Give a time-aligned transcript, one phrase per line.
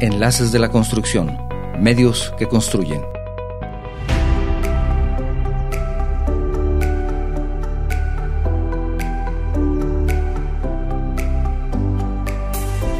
[0.00, 1.36] Enlaces de la Construcción,
[1.80, 3.02] medios que construyen.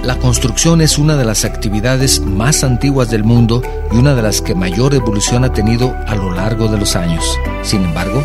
[0.02, 3.62] La construcción es una de las actividades más antiguas del mundo
[3.92, 7.38] y una de las que mayor evolución ha tenido a lo largo de los años.
[7.62, 8.24] Sin embargo,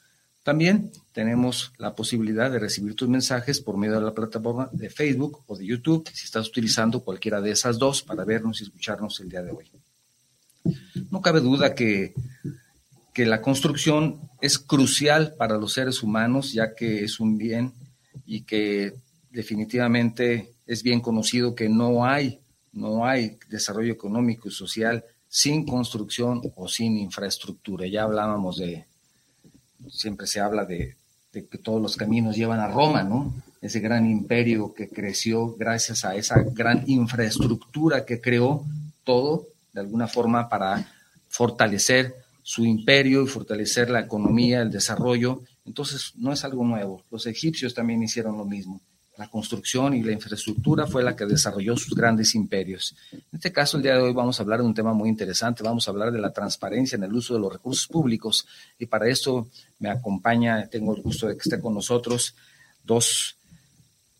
[0.43, 5.43] También tenemos la posibilidad de recibir tus mensajes por medio de la plataforma de Facebook
[5.45, 9.29] o de YouTube, si estás utilizando cualquiera de esas dos para vernos y escucharnos el
[9.29, 9.69] día de hoy.
[11.11, 12.13] No cabe duda que,
[13.13, 17.73] que la construcción es crucial para los seres humanos, ya que es un bien
[18.25, 18.93] y que
[19.29, 22.39] definitivamente es bien conocido que no hay
[22.73, 27.87] no hay desarrollo económico y social sin construcción o sin infraestructura.
[27.87, 28.85] Ya hablábamos de,
[29.89, 30.95] siempre se habla de,
[31.31, 33.33] que todos los caminos llevan a Roma, ¿no?
[33.61, 38.65] Ese gran imperio que creció gracias a esa gran infraestructura que creó
[39.03, 40.91] todo, de alguna forma, para
[41.27, 45.43] fortalecer su imperio y fortalecer la economía, el desarrollo.
[45.65, 47.03] Entonces, no es algo nuevo.
[47.11, 48.81] Los egipcios también hicieron lo mismo
[49.19, 52.95] la construcción y la infraestructura fue la que desarrolló sus grandes imperios.
[53.11, 55.61] En este caso, el día de hoy vamos a hablar de un tema muy interesante,
[55.61, 58.47] vamos a hablar de la transparencia en el uso de los recursos públicos.
[58.79, 62.33] Y para esto me acompaña, tengo el gusto de que esté con nosotros
[62.85, 63.35] dos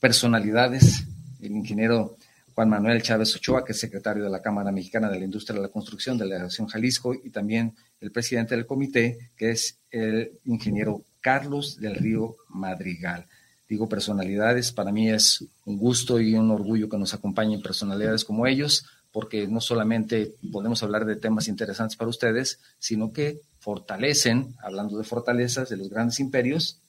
[0.02, 1.06] personalidades,
[1.40, 2.18] el ingeniero
[2.54, 5.62] Juan Manuel Chávez Ochoa, que es secretario de la Cámara Mexicana de la Industria de
[5.62, 10.34] la Construcción de la Nación Jalisco, y también el presidente del comité, que es el
[10.44, 13.26] ingeniero Carlos del Río Madrigal
[13.70, 18.48] digo personalidades, para mí es un gusto y un orgullo que nos acompañen personalidades como
[18.48, 24.98] ellos, porque no solamente podemos hablar de temas interesantes para ustedes, sino que fortalecen, hablando
[24.98, 26.80] de fortalezas de los grandes imperios,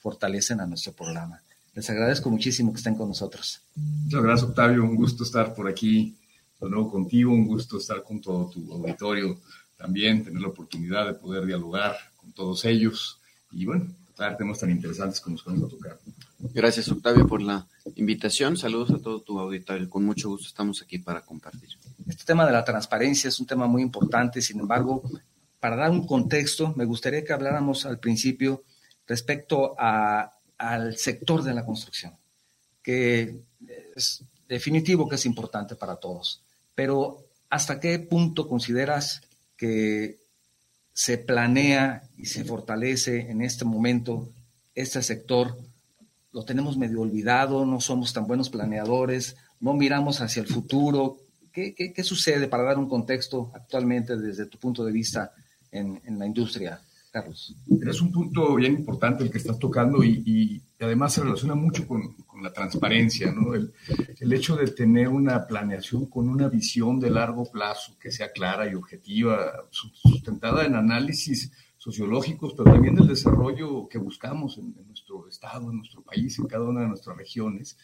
[0.00, 1.42] fortalecen a nuestro programa.
[1.74, 3.62] Les agradezco muchísimo que estén con nosotros.
[3.74, 4.82] Muchas gracias, Octavio.
[4.84, 6.16] Un gusto estar por aquí
[6.60, 9.38] de nuevo contigo, un gusto estar con todo tu auditorio
[9.76, 13.18] también, tener la oportunidad de poder dialogar con todos ellos.
[13.50, 13.86] Y bueno,
[14.36, 15.98] temas tan interesantes que nos vamos a tocar.
[16.38, 17.66] Gracias, Octavio, por la
[17.96, 18.56] invitación.
[18.56, 19.88] Saludos a todo tu auditorio.
[19.88, 21.70] Con mucho gusto estamos aquí para compartir.
[22.08, 24.40] Este tema de la transparencia es un tema muy importante.
[24.40, 25.02] Sin embargo,
[25.60, 28.64] para dar un contexto, me gustaría que habláramos al principio
[29.06, 32.16] respecto a, al sector de la construcción,
[32.82, 33.42] que
[33.94, 36.42] es definitivo que es importante para todos.
[36.74, 39.22] Pero, ¿hasta qué punto consideras
[39.56, 40.21] que
[40.92, 44.28] se planea y se fortalece en este momento
[44.74, 45.58] este sector,
[46.32, 51.18] lo tenemos medio olvidado, no somos tan buenos planeadores, no miramos hacia el futuro.
[51.52, 55.32] ¿Qué, qué, sucede para dar un contexto actualmente desde tu punto de vista
[55.70, 56.80] en, en la industria?
[57.12, 57.54] Carlos.
[57.86, 62.16] Es un punto bien importante el que estás tocando y, además se relaciona mucho con,
[62.42, 63.54] la transparencia, ¿no?
[63.54, 63.72] El,
[64.18, 68.68] el, hecho de tener una planeación con una visión de largo plazo que sea clara
[68.68, 75.28] y objetiva, sustentada en análisis sociológicos, pero también del desarrollo que buscamos en, en nuestro
[75.28, 77.76] estado, en nuestro país, en cada una de nuestras regiones.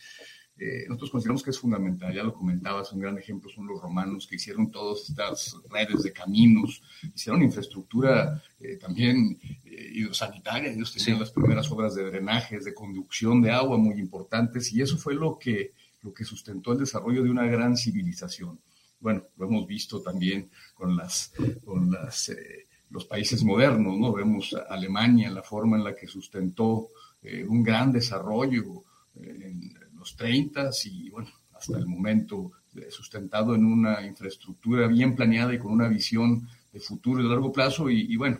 [0.59, 4.27] Eh, nosotros consideramos que es fundamental, ya lo comentabas, un gran ejemplo son los romanos
[4.27, 6.83] que hicieron todas estas redes de caminos,
[7.15, 13.41] hicieron infraestructura eh, también eh, hidrosanitaria, ellos tenían las primeras obras de drenajes, de conducción
[13.41, 17.31] de agua muy importantes y eso fue lo que, lo que sustentó el desarrollo de
[17.31, 18.59] una gran civilización.
[19.01, 21.33] bueno, lo hemos visto también con las,
[21.65, 24.13] con las, eh, los países modernos, ¿no?
[24.13, 26.89] Vemos a Alemania, la forma en la que sustentó
[27.23, 28.85] eh, un gran desarrollo
[29.17, 29.75] eh, en
[30.09, 32.53] los 30 y, bueno, hasta el momento
[32.91, 37.91] sustentado en una infraestructura bien planeada y con una visión de futuro de largo plazo
[37.91, 38.39] y, y bueno,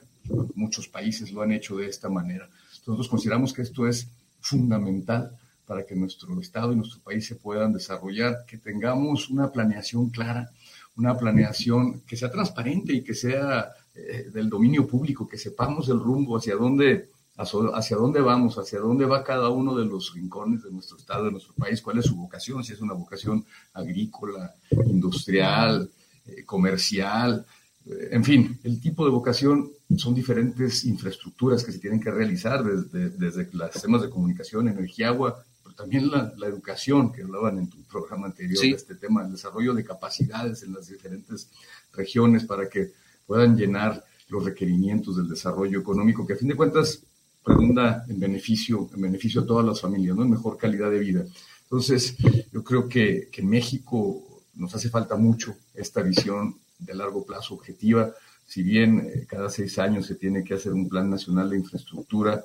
[0.55, 2.49] muchos países lo han hecho de esta manera.
[2.87, 4.09] Nosotros consideramos que esto es
[4.41, 5.37] fundamental
[5.67, 10.51] para que nuestro Estado y nuestro país se puedan desarrollar, que tengamos una planeación clara,
[10.97, 16.01] una planeación que sea transparente y que sea eh, del dominio público, que sepamos el
[16.01, 20.71] rumbo hacia dónde, hacia dónde vamos, hacia dónde va cada uno de los rincones de
[20.71, 24.55] nuestro Estado, de nuestro país, cuál es su vocación, si es una vocación agrícola,
[24.87, 25.91] industrial,
[26.27, 27.47] eh, comercial,
[27.87, 32.63] eh, en fin, el tipo de vocación son diferentes infraestructuras que se tienen que realizar
[32.63, 35.45] desde, desde los sistemas de comunicación, energía, agua,
[35.79, 39.85] también la, educación, que hablaban en tu programa anterior, de este tema, el desarrollo de
[39.85, 41.49] capacidades en las diferentes
[41.93, 42.91] regiones para que
[43.25, 47.05] puedan llenar los requerimientos del desarrollo económico, que a fin de cuentas
[47.49, 50.23] redunda en beneficio, en beneficio a todas las familias, ¿no?
[50.23, 51.25] en mejor calidad de vida.
[51.63, 52.17] Entonces,
[52.53, 57.55] yo creo que, que en México nos hace falta mucho esta visión de largo plazo
[57.55, 58.13] objetiva,
[58.47, 62.43] si bien eh, cada seis años se tiene que hacer un plan nacional de infraestructura,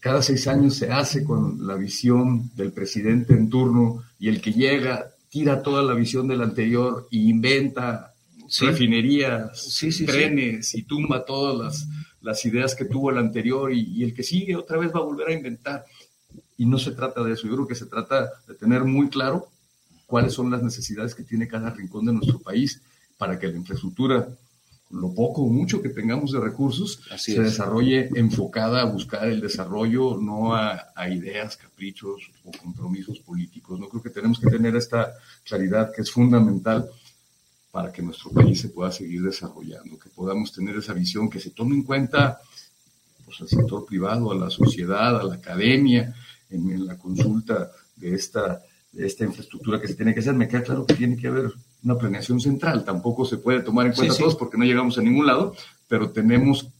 [0.00, 4.52] cada seis años se hace con la visión del presidente en turno y el que
[4.52, 8.12] llega tira toda la visión del anterior e inventa
[8.60, 11.88] refinerías, trenes y tumba todas las,
[12.26, 15.04] las, ideas que tuvo el anterior y, y, el que sigue otra vez va a
[15.04, 15.84] volver a inventar.
[16.58, 19.48] Y no se trata de eso, yo creo que se trata de tener muy claro
[20.06, 22.80] cuáles son las necesidades que tiene cada rincón de nuestro país
[23.18, 24.28] para que la infraestructura
[24.90, 30.16] lo poco o mucho que tengamos de recursos se desarrolle enfocada a buscar el desarrollo,
[30.16, 33.80] no a, ideas, caprichos o compromisos políticos.
[33.80, 35.12] No creo que tenemos que tener esta
[35.44, 36.88] claridad que es fundamental
[37.76, 41.50] para que nuestro país se pueda seguir desarrollando, que podamos tener esa visión, que se
[41.50, 42.40] tome en cuenta
[43.22, 46.14] pues, al sector privado, a la sociedad, a la academia,
[46.48, 48.62] en, la consulta de esta,
[48.92, 50.32] de esta infraestructura que se tiene que hacer.
[50.32, 51.52] Me queda claro que tiene que haber
[51.84, 52.82] una planeación central.
[52.82, 55.54] Tampoco se puede tomar en cuenta todos porque no llegamos a ningún lado,
[55.86, 56.70] pero tenemos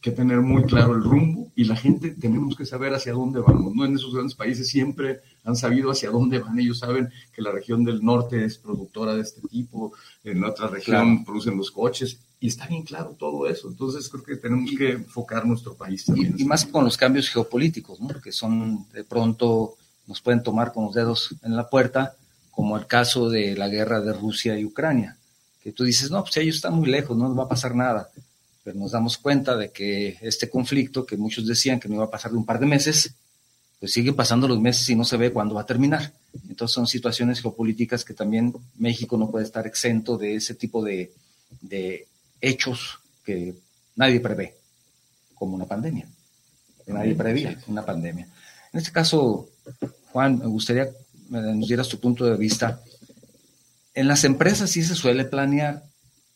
[0.00, 3.74] que tener muy claro el rumbo y la gente tenemos que saber hacia dónde vamos.
[3.74, 3.84] ¿no?
[3.84, 6.58] En esos grandes países siempre han sabido hacia dónde van.
[6.58, 9.92] Ellos saben que la región del norte es productora de este tipo,
[10.24, 13.68] en otra región producen los coches y está bien claro todo eso.
[13.68, 16.34] Entonces creo que tenemos que enfocar nuestro país también.
[16.38, 18.08] Y, más con los cambios geopolíticos, ¿no?
[18.08, 19.74] que son de pronto
[20.06, 22.16] nos pueden tomar con los dedos en la puerta
[22.50, 25.16] como el caso de la guerra de Rusia y Ucrania,
[25.62, 28.10] que tú dices, no, pues ellos están muy lejos, no nos va a pasar nada,
[28.62, 32.10] pero nos damos cuenta de que este conflicto, que muchos decían que no iba a
[32.10, 33.14] pasar de un par de meses,
[33.78, 36.12] pues siguen pasando los meses y no se ve cuándo va a terminar.
[36.48, 41.12] Entonces son situaciones geopolíticas que también México no puede estar exento de ese tipo de,
[41.62, 42.06] de
[42.40, 43.54] hechos que
[43.96, 44.56] nadie prevé,
[45.34, 46.06] como una pandemia,
[46.84, 48.28] que nadie prevía, una pandemia.
[48.72, 49.48] En este caso,
[50.12, 50.90] Juan, me gustaría
[51.30, 52.82] nos dieras tu punto de vista.
[53.94, 55.84] En las empresas sí se suele planear.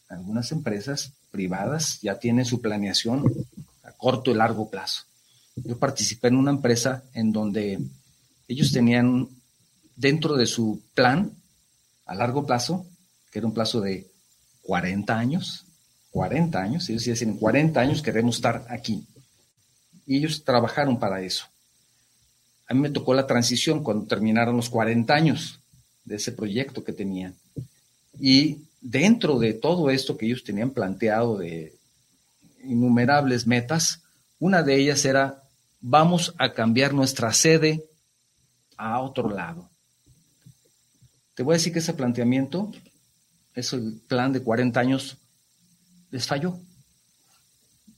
[0.09, 3.25] Algunas empresas privadas ya tienen su planeación
[3.83, 5.03] a corto y largo plazo.
[5.57, 7.81] Yo participé en una empresa en donde
[8.47, 9.29] ellos tenían
[9.97, 11.33] dentro de su plan
[12.07, 12.87] a largo plazo,
[13.33, 14.07] que era un plazo de
[14.63, 15.67] 40 años,
[16.13, 19.05] 40 años, ellos decían, en 40 años queremos estar aquí.
[20.07, 21.47] Y ellos trabajaron para eso
[22.67, 25.61] a mí me tocó la transición cuando terminaron los 40 años
[26.05, 27.35] de ese proyecto que tenían.
[28.19, 31.75] Y dentro de todo esto que ellos tenían planteado de
[32.63, 34.03] innumerables metas,
[34.39, 35.43] una de ellas era,
[35.81, 37.83] vamos a cambiar nuestra sede
[38.77, 39.71] a otro lado.
[41.35, 42.71] Te voy a decir que ese planteamiento,
[43.55, 45.17] ese plan de 40 años,
[46.11, 46.59] les falló.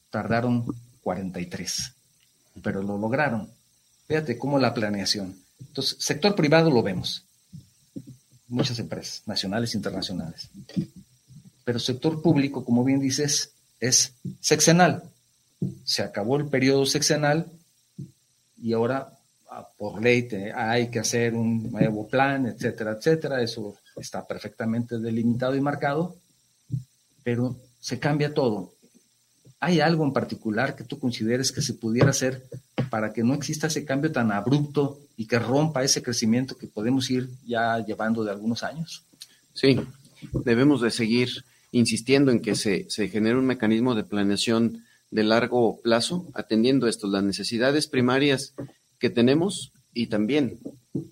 [0.08, 0.64] Tardaron
[1.02, 1.94] 43,
[2.62, 3.50] pero lo lograron.
[4.06, 5.36] Fíjate cómo la planeación.
[5.58, 7.25] Entonces, sector privado lo vemos.
[8.48, 10.48] Muchas empresas, nacionales e internacionales.
[11.64, 13.50] Pero sector público, como bien dices,
[13.80, 15.02] es sexenal.
[15.84, 17.50] Se acabó el periodo sexenal
[18.62, 19.18] y ahora
[19.50, 23.42] ah, por ley hay que hacer un nuevo plan, etcétera, etcétera.
[23.42, 26.16] Eso está perfectamente delimitado y marcado,
[27.24, 28.74] pero se cambia todo.
[29.58, 32.46] ¿Hay algo en particular que tú consideres que se pudiera hacer
[32.90, 37.10] para que no exista ese cambio tan abrupto y que rompa ese crecimiento que podemos
[37.10, 39.04] ir ya llevando de algunos años?
[39.54, 39.80] Sí,
[40.44, 41.30] debemos de seguir
[41.72, 47.06] insistiendo en que se, se genere un mecanismo de planeación de largo plazo, atendiendo esto,
[47.06, 48.54] las necesidades primarias
[48.98, 50.58] que tenemos y también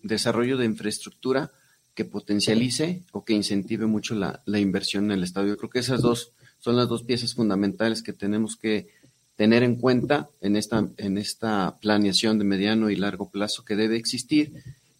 [0.02, 1.52] desarrollo de infraestructura
[1.94, 5.46] que potencialice o que incentive mucho la, la inversión en el Estado.
[5.46, 6.32] Yo creo que esas dos
[6.64, 8.88] son las dos piezas fundamentales que tenemos que
[9.36, 13.98] tener en cuenta en esta, en esta planeación de mediano y largo plazo que debe
[13.98, 14.50] existir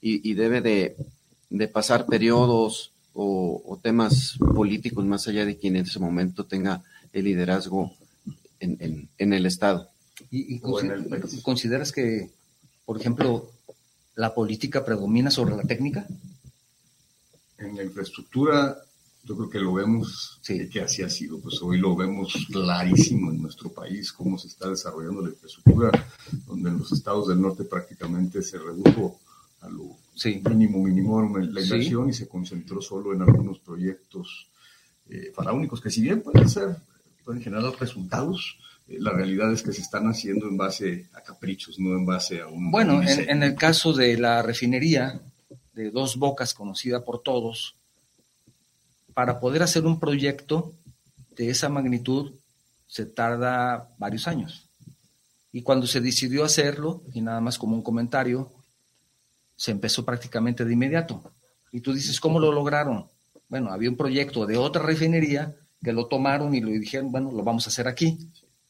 [0.03, 6.45] y, debe de, pasar periodos o, temas políticos más allá de quien en ese momento
[6.45, 6.83] tenga
[7.15, 7.95] el liderazgo
[8.61, 9.89] en, el Estado.
[10.31, 10.61] ¿Y,
[11.41, 12.29] consideras que,
[12.85, 13.51] por ejemplo,
[14.17, 16.07] la política predomina sobre la técnica?
[17.57, 18.77] En la infraestructura
[19.25, 21.41] yo creo que lo vemos que así ha sido.
[21.41, 25.91] Pues hoy lo vemos clarísimo en nuestro país, cómo se está desarrollando la infraestructura,
[26.47, 29.19] donde en los estados del norte prácticamente se redujo
[29.63, 29.97] a lo
[30.49, 34.49] mínimo, mínimo la inversión y se concentró solo en algunos proyectos
[35.09, 36.77] eh, faraónicos, que si bien pueden ser,
[37.25, 41.79] pueden generar resultados, eh, la realidad es que se están haciendo en base a caprichos,
[41.79, 42.71] no en base a un...
[42.71, 45.21] Bueno, en, en el caso de la refinería
[45.73, 47.77] de Dos Bocas, conocida por todos,
[49.15, 50.75] para poder hacer un proyecto
[51.37, 52.33] de esa magnitud
[52.87, 54.69] se tarda varios años.
[55.53, 58.51] Y cuando se decidió hacerlo, y nada más como un comentario,
[59.57, 61.23] se empezó prácticamente de inmediato.
[61.71, 63.07] Y tú dices, ¿cómo lo lograron?
[63.49, 67.43] Bueno, había un proyecto de otra refinería que lo tomaron y lo dijeron, bueno, lo
[67.45, 68.19] vamos a hacer aquí.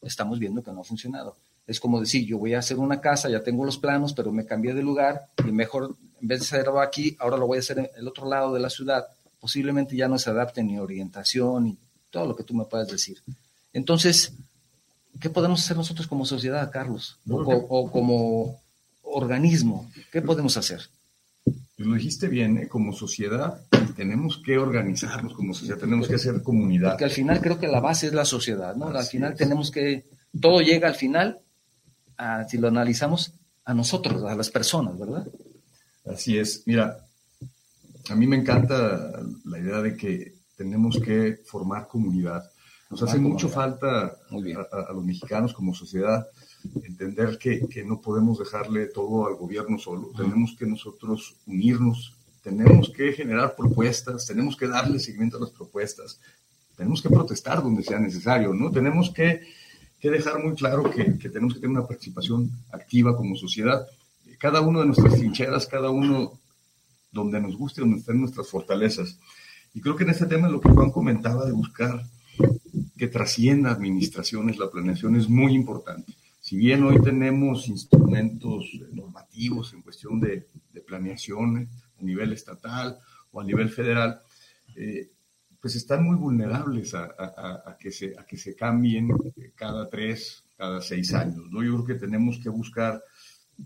[0.03, 1.37] Estamos viendo que no ha funcionado.
[1.67, 4.45] Es como decir, yo voy a hacer una casa, ya tengo los planos, pero me
[4.45, 7.79] cambié de lugar y mejor, en vez de hacerlo aquí, ahora lo voy a hacer
[7.79, 9.07] en el otro lado de la ciudad
[9.45, 13.19] posiblemente ya no se adapte ni orientación y todo lo que tú me puedas decir.
[13.75, 14.33] Entonces,
[15.21, 17.19] ¿qué podemos hacer nosotros como sociedad, Carlos?
[17.29, 18.59] O, como
[19.03, 20.89] organismo, ¿qué podemos hacer?
[21.77, 22.69] Lo dijiste bien, ¿eh?
[22.69, 23.61] como sociedad
[23.95, 26.93] tenemos que organizarnos como sociedad, tenemos que hacer comunidad.
[26.93, 28.87] Porque al final creo que la base es la sociedad, ¿no?
[28.87, 30.07] al final tenemos que,
[30.41, 31.41] todo llega al final,
[32.49, 33.35] si lo analizamos,
[33.67, 35.27] a nosotros, a las personas, ¿verdad?
[36.07, 36.63] Así es.
[36.65, 37.05] Mira,
[38.11, 39.13] a mí me encanta
[39.65, 42.45] idea de que tenemos que formar comunidad.
[42.91, 46.27] Nos hace mucho falta a, los mexicanos como sociedad
[46.83, 50.11] entender que, no podemos dejarle todo al gobierno solo.
[50.17, 56.21] Tenemos que nosotros unirnos, tenemos que generar propuestas, tenemos que darle seguimiento a las propuestas,
[56.77, 58.71] tenemos que protestar donde sea necesario, ¿no?
[58.71, 59.41] Tenemos que,
[60.01, 63.87] dejar muy claro que, que tenemos que tener una participación activa como sociedad.
[64.39, 66.39] Cada uno de nuestras trincheras, cada uno
[67.11, 69.19] donde nos guste, donde estén nuestras fortalezas.
[69.75, 72.01] Y creo que en este tema lo que Juan comentaba de buscar
[72.97, 76.15] que trascienda administraciones, la planeación es muy importante.
[76.41, 80.47] Si bien hoy tenemos instrumentos normativos en cuestión de,
[80.87, 82.99] planeación a nivel estatal
[83.33, 84.21] o a nivel federal,
[84.77, 85.11] eh,
[85.61, 89.09] pues están muy vulnerables a, que se, a que se cambien
[89.55, 91.51] cada tres, cada seis años.
[91.51, 91.63] ¿no?
[91.63, 93.03] Yo creo que tenemos que buscar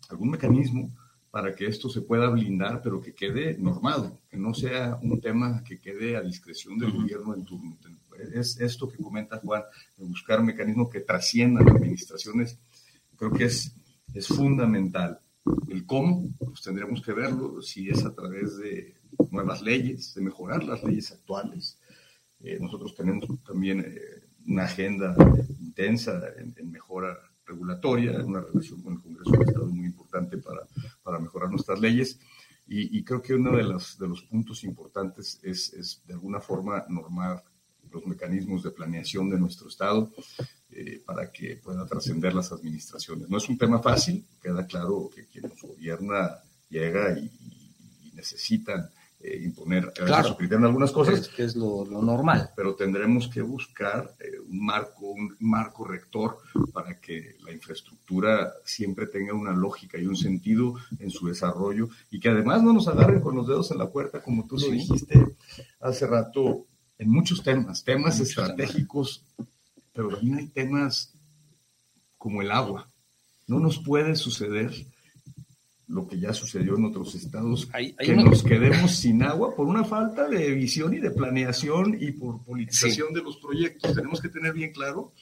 [0.09, 0.91] algún mecanismo
[1.31, 5.63] para que esto se pueda blindar, pero que quede normado, que no sea un tema
[5.63, 7.77] que quede a discreción del gobierno en turno.
[8.33, 9.63] Es esto que comenta Juan,
[9.97, 12.59] de buscar mecanismos que trasciendan administraciones,
[13.17, 13.75] creo que es,
[14.15, 15.21] es fundamental.
[15.69, 18.97] El cómo, pues tendremos que verlo, si es a través de
[19.31, 21.79] nuevas leyes, de mejorar las leyes actuales.
[22.41, 25.15] Eh, nosotros tenemos también eh, una agenda
[25.61, 27.17] intensa en, en mejora
[27.47, 30.67] regulatoria, una relación con el Congreso del Estado muy importante para,
[31.03, 32.19] para mejorar nuestras leyes.
[32.71, 36.85] Y, creo que uno de los, de los puntos importantes es, es, de alguna forma
[36.91, 37.43] normar
[37.91, 40.13] los mecanismos de planeación de nuestro Estado
[40.71, 43.31] eh, para que pueda trascender las administraciones.
[43.31, 47.31] No es un tema fácil, queda claro que quien nos gobierna llega y,
[48.03, 51.29] y necesitan eh, imponer claro, su en algunas cosas.
[51.29, 52.51] Que es, lo, normal.
[52.55, 56.39] Pero tendremos que buscar eh, un marco, un marco rector
[56.73, 62.21] para que la infraestructura siempre tenga una lógica y un sentido en su desarrollo y
[62.21, 65.37] que además no nos agarren con los dedos en la puerta, como tú lo dijiste
[65.81, 66.67] hace rato,
[66.99, 69.25] en muchos temas, temas estratégicos,
[69.93, 71.13] pero también hay temas
[72.17, 72.89] como el agua.
[73.47, 74.73] No nos puede suceder
[75.89, 77.69] lo que ya sucedió en otros estados,
[77.99, 82.45] que nos quedemos sin agua por una falta de visión y de planeación y por
[82.45, 83.95] politización de los proyectos.
[83.95, 85.13] Tenemos que tener bien claro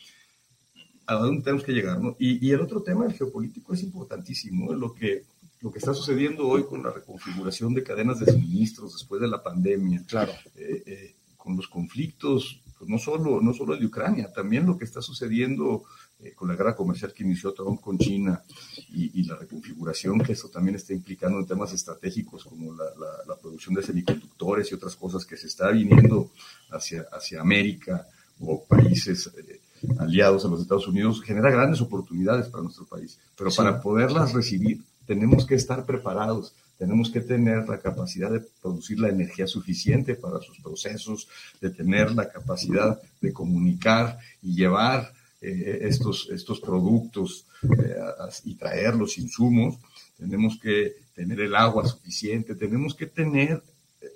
[1.07, 2.01] a dónde tenemos que llegar.
[2.01, 2.17] ¿no?
[2.19, 4.73] Y, el otro tema, el geopolítico, es importantísimo.
[4.75, 5.25] Lo, que,
[5.61, 9.43] lo que está sucediendo hoy con la reconfiguración de cadenas de suministros después de la
[9.43, 10.33] pandemia, claro.
[10.57, 14.85] Eh, eh, con los conflictos, pues no, solo, no solo de Ucrania, también lo que
[14.85, 15.85] está sucediendo
[16.19, 18.43] eh, con la guerra comercial que inició Trump con China
[18.89, 23.83] y, la reconfiguración que eso también está implicando en temas estratégicos como la, producción de
[23.83, 26.31] semiconductores y otras cosas que se está viniendo
[26.71, 28.07] hacia, hacia América
[28.41, 29.61] o países eh,
[29.99, 33.19] aliados a los Estados Unidos, genera grandes oportunidades para nuestro país.
[33.37, 39.01] Pero para poderlas recibir tenemos que estar preparados, tenemos que tener la capacidad de producir
[39.01, 41.29] la energía suficiente para sus procesos,
[41.61, 47.97] de tener la capacidad de comunicar y llevar eh, estos, estos productos eh,
[48.45, 49.77] y traer los insumos.
[50.17, 53.63] Tenemos que tener el agua suficiente, tenemos que tener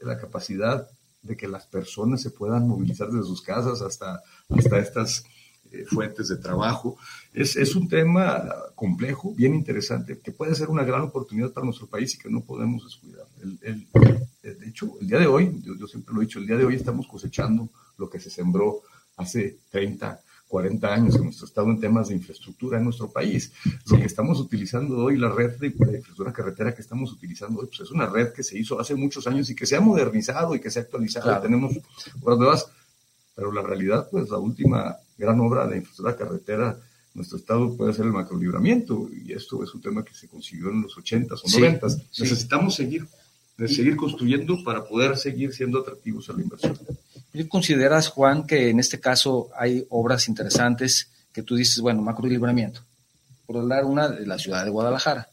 [0.02, 0.88] la capacidad
[1.22, 5.24] de que las personas se puedan movilizar desde sus casas hasta, hasta estas
[5.72, 6.96] eh, fuentes de trabajo.
[7.32, 8.42] Es, es, un tema
[8.74, 12.40] complejo, bien interesante, que puede ser una gran oportunidad para nuestro país y que no
[12.40, 13.26] podemos descuidar.
[13.40, 13.86] El,
[14.42, 16.74] de hecho, el día de hoy, yo, siempre lo he dicho, el día de hoy
[16.74, 18.82] estamos cosechando lo que se sembró
[19.16, 20.20] hace 30,
[20.50, 23.52] 40 años en nuestro estado en temas de infraestructura en nuestro país.
[23.88, 27.80] Lo que estamos utilizando hoy, la red de, infraestructura carretera que estamos utilizando hoy, pues
[27.82, 30.60] es una red que se hizo hace muchos años y que se ha modernizado y
[30.60, 31.40] que se ha actualizado.
[31.40, 31.72] Tenemos
[32.20, 32.66] obras nuevas,
[33.36, 36.76] pero la realidad, pues la última gran obra de infraestructura carretera
[37.14, 40.82] nuestro estado puede ser el macrolibramiento y esto es un tema que se consiguió en
[40.82, 42.08] los 80s o 90s.
[42.18, 43.06] Necesitamos seguir,
[43.68, 46.76] seguir construyendo para poder seguir siendo atractivos a la inversión.
[47.48, 52.80] ¿Consideras, Juan, que en este caso hay obras interesantes que tú dices, bueno, macro libramiento?
[53.46, 55.28] Por hablar una de la ciudad de Guadalajara.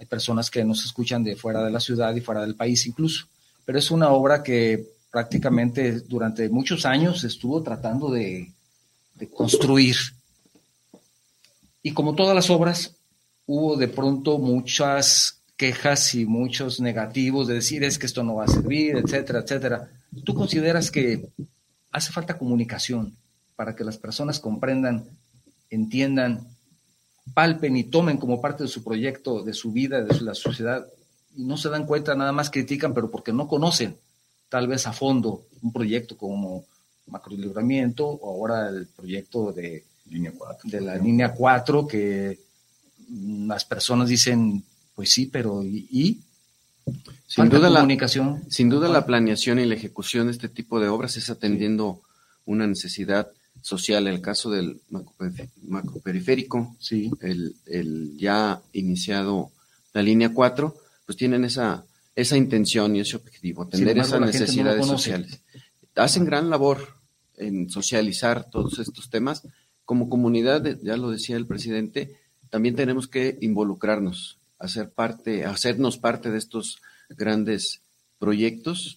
[0.00, 3.26] Hay personas que nos escuchan de fuera de la ciudad y fuera del país incluso,
[3.64, 8.52] pero es una obra que prácticamente durante muchos años estuvo tratando de,
[9.14, 9.96] de construir.
[11.82, 12.94] Y como todas las obras,
[13.46, 18.44] hubo de pronto muchas quejas y muchos negativos de decir es que esto no va
[18.44, 19.88] a servir, etcétera, etcétera.
[20.24, 21.28] ¿Tú consideras que
[21.90, 23.16] hace falta comunicación
[23.56, 25.04] para que las personas comprendan,
[25.70, 26.46] entiendan,
[27.34, 30.86] palpen y tomen como parte de su proyecto, de su vida, de la sociedad,
[31.36, 33.96] y no se dan cuenta, nada más critican, pero porque no conocen
[34.48, 36.64] tal vez a fondo un proyecto como
[37.06, 42.38] macrolibramiento o ahora el proyecto de, línea 4, de la línea 4 que
[43.10, 44.62] las personas dicen,
[44.94, 46.20] pues sí, pero ¿y?
[47.26, 48.42] Sin duda, la, comunicación.
[48.48, 52.00] sin duda la planeación y la ejecución de este tipo de obras es atendiendo
[52.46, 53.30] una necesidad
[53.60, 54.06] social.
[54.06, 54.80] El caso del
[55.62, 57.10] macroperiférico, sí.
[57.20, 59.50] el, el, ya iniciado
[59.92, 61.84] la línea 4, pues tienen esa,
[62.14, 65.40] esa intención y ese objetivo, atender esas necesidades sociales.
[65.94, 66.94] Hacen gran labor
[67.36, 69.42] en socializar todos estos temas.
[69.84, 72.16] Como comunidad, ya lo decía el presidente,
[72.50, 77.80] también tenemos que involucrarnos, hacer parte, hacernos parte de estos grandes
[78.18, 78.96] proyectos,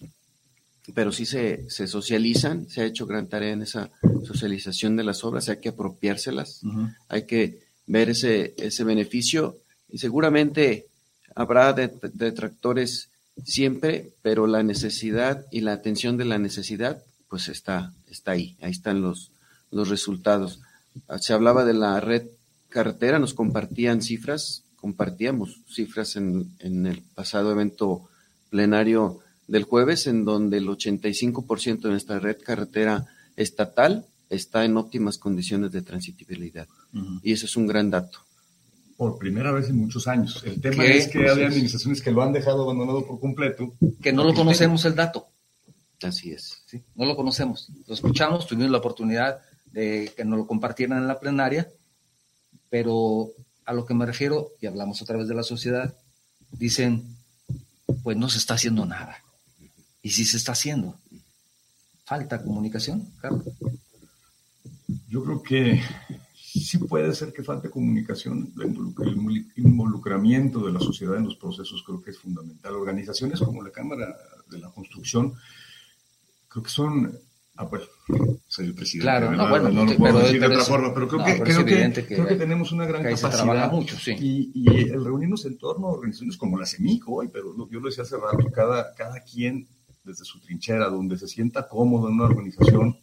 [0.94, 3.90] pero sí se, se socializan, se ha hecho gran tarea en esa
[4.24, 6.60] socialización de las obras, hay que apropiárselas,
[7.08, 9.56] hay que ver ese, ese beneficio
[9.88, 10.86] y seguramente
[11.34, 13.08] habrá detractores
[13.44, 18.72] siempre, pero la necesidad y la atención de la necesidad pues está, está ahí, ahí
[18.72, 19.30] están los,
[19.70, 20.60] los resultados.
[21.20, 22.26] Se hablaba de la red
[22.68, 28.08] carretera, nos compartían cifras, compartíamos cifras en, el pasado evento
[28.50, 35.18] plenario del jueves, en donde el 85% de nuestra red carretera estatal está en óptimas
[35.18, 36.66] condiciones de transitibilidad.
[37.22, 38.18] Y eso es un gran dato.
[38.96, 40.42] Por primera vez en muchos años.
[40.44, 43.72] El tema es que hay administraciones que lo han dejado abandonado por completo.
[44.02, 45.28] Que no lo conocemos el dato.
[46.02, 46.64] Así es.
[46.66, 46.82] ¿Sí?
[46.96, 47.68] No lo conocemos.
[47.86, 51.70] Lo escuchamos, tuvimos la oportunidad de que nos lo compartieran en la plenaria,
[52.68, 53.30] pero
[53.64, 55.96] a lo que me refiero, y hablamos otra vez de la sociedad,
[56.52, 57.16] dicen,
[58.02, 59.22] pues no se está haciendo nada.
[60.02, 60.98] Y sí se está haciendo.
[62.04, 63.44] ¿Falta comunicación, Carlos?
[65.08, 65.80] Yo creo que
[66.44, 72.02] sí puede ser que falte comunicación, el involucramiento de la sociedad en los procesos creo
[72.02, 72.74] que es fundamental.
[72.74, 74.14] Organizaciones como la Cámara
[74.50, 75.34] de la Construcción
[76.48, 77.18] creo que son
[77.56, 77.82] Ah, pues,
[78.46, 79.04] soy el presidente.
[79.04, 82.06] Claro, no, bueno, no lo puedo decir de otra forma, pero creo, que, creo, que,
[82.06, 83.70] creo que tenemos una gran capacidad.
[83.70, 84.16] Mucho, sí.
[84.18, 87.88] y, y, el reunirnos en torno a organizaciones como la CEMIC hoy, pero yo lo
[87.88, 89.68] decía hace rato, cada, cada quien
[90.02, 92.98] desde su trinchera, donde se sienta cómodo en una organización,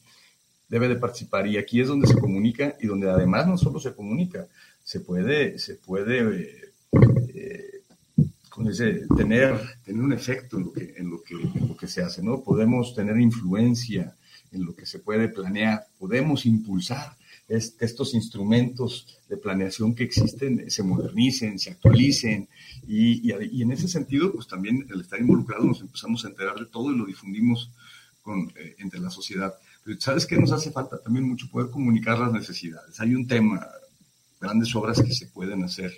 [0.68, 1.48] debe de participar.
[1.48, 4.48] Y aquí es donde se comunica y donde además no solo se comunica,
[4.84, 6.74] se puede, se puede eh,
[7.34, 7.66] eh
[9.16, 12.22] tener, tener un efecto en lo, que, en, lo que, en lo que se hace,
[12.22, 12.44] ¿no?
[12.44, 14.18] Podemos tener influencia
[14.52, 15.88] en lo que se puede planear.
[15.98, 22.48] Podemos impulsar estos instrumentos de planeación que existen se modernicen, se actualicen
[22.88, 26.92] y, en ese sentido, pues también al estar involucrados nos empezamos a enterar de todo
[26.92, 27.72] y lo difundimos
[28.22, 29.54] con, eh, entre la sociedad.
[29.84, 31.50] Pero ¿sabes qué nos hace falta también mucho?
[31.50, 33.00] Poder comunicar las necesidades.
[33.00, 33.66] Hay un tema,
[34.40, 35.92] grandes obras que se pueden hacer.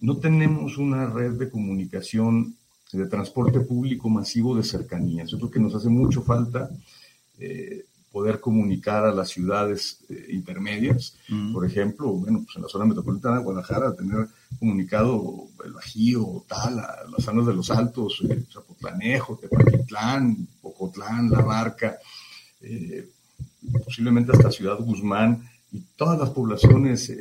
[0.00, 2.56] No tenemos una red de comunicación
[2.92, 5.30] de transporte público masivo de cercanías.
[5.30, 6.70] Yo creo que nos hace mucho falta
[7.38, 11.16] eh, poder comunicar a las ciudades eh, intermedias.
[11.52, 16.78] Por ejemplo, bueno, pues en la zona metropolitana de Guadalajara, tener comunicado el Bajío, tal,
[16.78, 21.98] a las zonas de los Altos, eh, Zapotlanejo, Tepatitlán, Pocotlán, La Barca,
[22.60, 23.10] eh,
[23.84, 27.12] posiblemente hasta Ciudad Guzmán y todas las poblaciones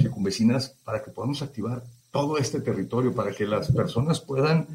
[0.00, 4.66] circunvecinas para que podamos activar todo este territorio, para que las personas puedan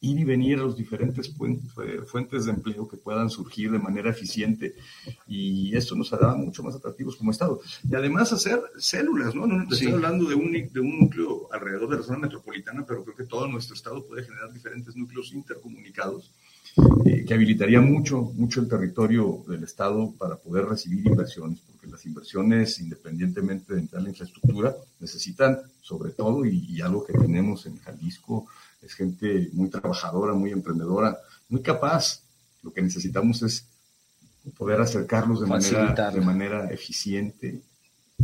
[0.00, 1.34] ir y venir a los diferentes
[2.06, 4.74] fuentes de empleo que puedan surgir de manera eficiente
[5.26, 7.60] y esto nos hará mucho más atractivos como Estado.
[7.88, 9.46] Y además hacer células, ¿no?
[9.46, 13.16] No estoy hablando de un, de un núcleo alrededor de la zona metropolitana, pero creo
[13.16, 16.32] que todo nuestro Estado puede generar diferentes núcleos intercomunicados
[17.04, 22.06] eh, que habilitaría mucho, mucho el territorio del Estado para poder recibir inversiones, porque las
[22.06, 27.78] inversiones, independientemente de entrar en la infraestructura, necesitan sobre todo, y algo que tenemos en
[27.78, 28.46] Jalisco,
[28.80, 32.22] es gente muy trabajadora, muy emprendedora, muy capaz.
[32.62, 33.66] Lo que necesitamos es
[34.56, 37.60] poder acercarlos de, manera, de manera eficiente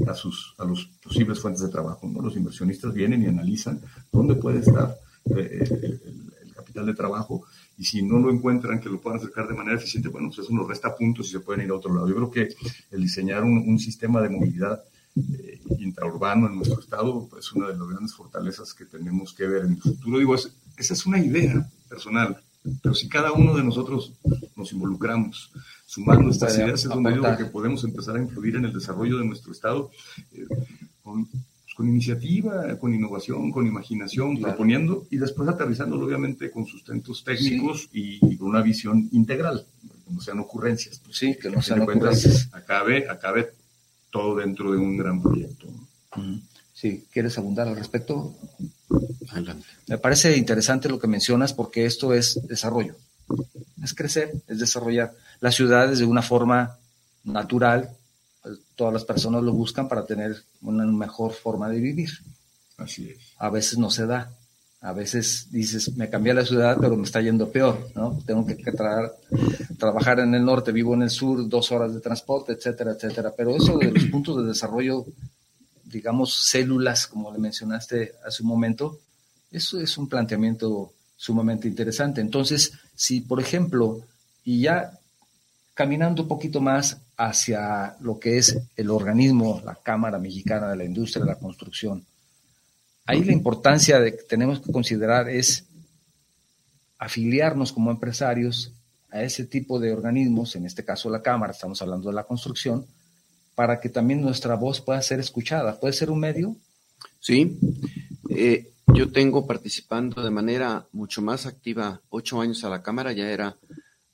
[0.07, 2.07] a, sus, a los posibles fuentes de trabajo.
[2.09, 2.23] ¿no?
[2.23, 4.97] Los inversionistas vienen y analizan dónde puede estar
[5.37, 7.45] eh, el, capital de trabajo
[7.77, 10.55] y si no lo encuentran que lo puedan acercar de manera eficiente, bueno, pues eso
[10.55, 12.09] nos resta puntos y se pueden ir a otro lado.
[12.09, 12.55] Yo creo que
[12.93, 14.83] el diseñar un, un sistema de movilidad
[15.17, 19.65] eh, intraurbano en nuestro estado, es una de las grandes fortalezas que tenemos que ver
[19.65, 20.19] en el futuro.
[20.19, 22.43] Digo, esa es una idea personal,
[22.83, 24.13] pero si cada uno de nosotros
[24.57, 25.53] nos involucramos,
[25.87, 29.25] sumando estas ideas, es donde digo que podemos empezar a influir en el desarrollo de
[29.25, 29.91] nuestro estado
[30.33, 30.47] eh,
[31.03, 37.23] con, pues, con, iniciativa, con innovación, con imaginación, proponiendo y después aterrizándolo obviamente con sustentos
[37.23, 39.65] técnicos y, con una visión integral,
[40.11, 41.01] no sean ocurrencias.
[41.11, 42.49] sí, que no sean ocurrencias.
[42.53, 43.53] Acabe, acabe
[44.15, 45.67] todo dentro de un gran proyecto.
[46.73, 48.33] Sí, ¿quieres abundar al respecto?
[49.31, 49.67] Adelante.
[49.89, 52.95] Me parece interesante lo que mencionas porque esto es desarrollo.
[53.83, 55.13] Es crecer, es desarrollar.
[55.41, 56.79] Las ciudades de una forma
[57.25, 57.91] natural,
[58.41, 62.11] pues, todas las personas lo buscan para tener una mejor forma de vivir.
[62.77, 63.19] Así es.
[63.39, 64.31] A veces no se da.
[64.85, 68.19] A veces dices, me cambié la ciudad, pero me está yendo peor, ¿no?
[68.27, 68.55] Tengo que,
[69.79, 73.33] trabajar en el norte, vivo en el sur, dos horas de transporte, etcétera, etcétera.
[73.35, 75.07] Pero eso de los puntos de desarrollo,
[75.85, 78.99] digamos, células, como le mencionaste hace un momento,
[79.51, 82.21] eso es un planteamiento sumamente interesante.
[82.21, 84.03] Entonces, si, por ejemplo,
[84.45, 84.99] y ya
[85.73, 90.85] caminando un poquito más hacia lo que es el organismo, la Cámara Mexicana de la
[90.85, 92.05] Industria de la Construcción,
[93.07, 95.67] Ahí la importancia de que tenemos que considerar es
[96.99, 98.73] afiliarnos como empresarios
[99.11, 102.87] a ese tipo de organismos, en este caso la Cámara, estamos hablando de la construcción,
[103.55, 105.79] para que también nuestra voz pueda ser escuchada.
[105.79, 106.57] ¿Puede ser un medio?
[107.21, 107.59] Sí.
[108.31, 113.31] Eh, yo tengo participando de manera mucho más activa ocho años a la Cámara, ya
[113.31, 113.57] era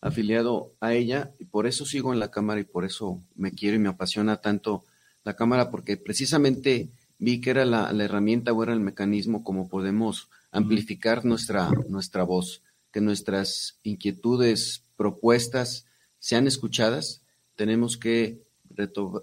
[0.01, 3.77] afiliado a ella y por eso sigo en la Cámara y por eso me quiero
[3.77, 4.85] y me apasiona tanto
[5.25, 6.89] la Cámara, porque precisamente
[7.21, 12.63] vi que era la, herramienta o era el mecanismo como podemos amplificar nuestra, nuestra voz,
[12.91, 15.87] que nuestras inquietudes, propuestas
[16.19, 17.23] sean escuchadas.
[17.57, 18.43] Tenemos que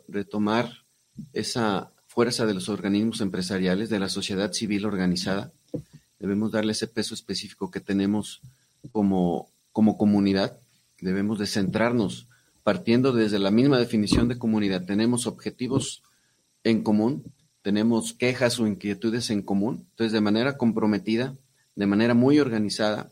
[0.08, 0.86] retomar
[1.34, 5.52] esa fuerza de los organismos empresariales, de la sociedad civil organizada.
[6.20, 8.42] Debemos darle ese peso específico que tenemos
[8.92, 10.60] como, como comunidad.
[11.02, 12.28] Debemos de centrarnos
[12.64, 14.86] partiendo desde la misma definición de comunidad.
[14.86, 16.04] Tenemos objetivos
[16.64, 17.24] en común,
[17.68, 19.88] tenemos quejas o inquietudes en común.
[19.90, 21.36] Entonces, de manera comprometida,
[21.76, 23.12] de manera muy organizada,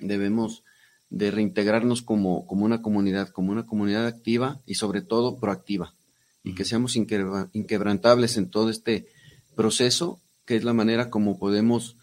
[0.00, 0.64] debemos
[1.08, 5.94] de reintegrarnos como, como una comunidad, como una comunidad activa y sobre todo proactiva,
[6.42, 9.06] y que seamos inquebrantables en todo este
[9.54, 11.96] proceso, que es la manera como podemos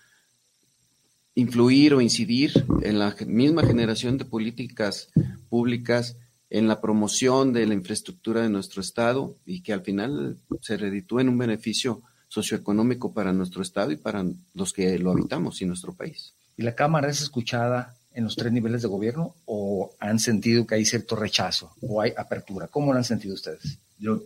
[1.35, 5.09] influir o incidir en la misma generación de políticas
[5.49, 6.15] públicas
[6.53, 11.21] en la promoción de la infraestructura de nuestro Estado y que al final se reditúe
[11.21, 15.95] en un beneficio socioeconómico para nuestro Estado y para los que lo habitamos y nuestro
[15.95, 16.35] país.
[16.55, 20.75] ¿Y la Cámara es escuchada en los tres niveles de gobierno o han sentido que
[20.75, 22.67] hay cierto rechazo o hay apertura?
[22.67, 23.79] ¿Cómo lo han sentido ustedes?
[23.97, 24.21] Yo,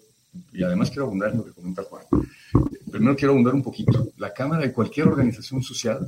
[0.52, 2.04] y además quiero abundar en lo que comenta Juan.
[2.92, 4.10] Primero quiero abundar un poquito.
[4.18, 6.06] La Cámara de cualquier organización social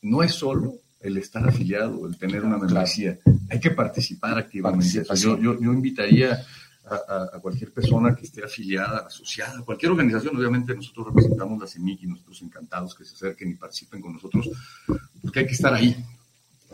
[0.00, 3.18] no es solo el estar afiliado, el tener una membresía.
[3.50, 5.04] Hay que participar activamente.
[5.16, 6.44] Yo, yo, yo, invitaría
[6.84, 10.36] a, cualquier persona que esté afiliada, asociada, a cualquier organización.
[10.36, 14.50] Obviamente nosotros representamos la CEMIC y nosotros encantados que se acerquen y participen con nosotros,
[15.20, 15.96] porque hay que estar ahí.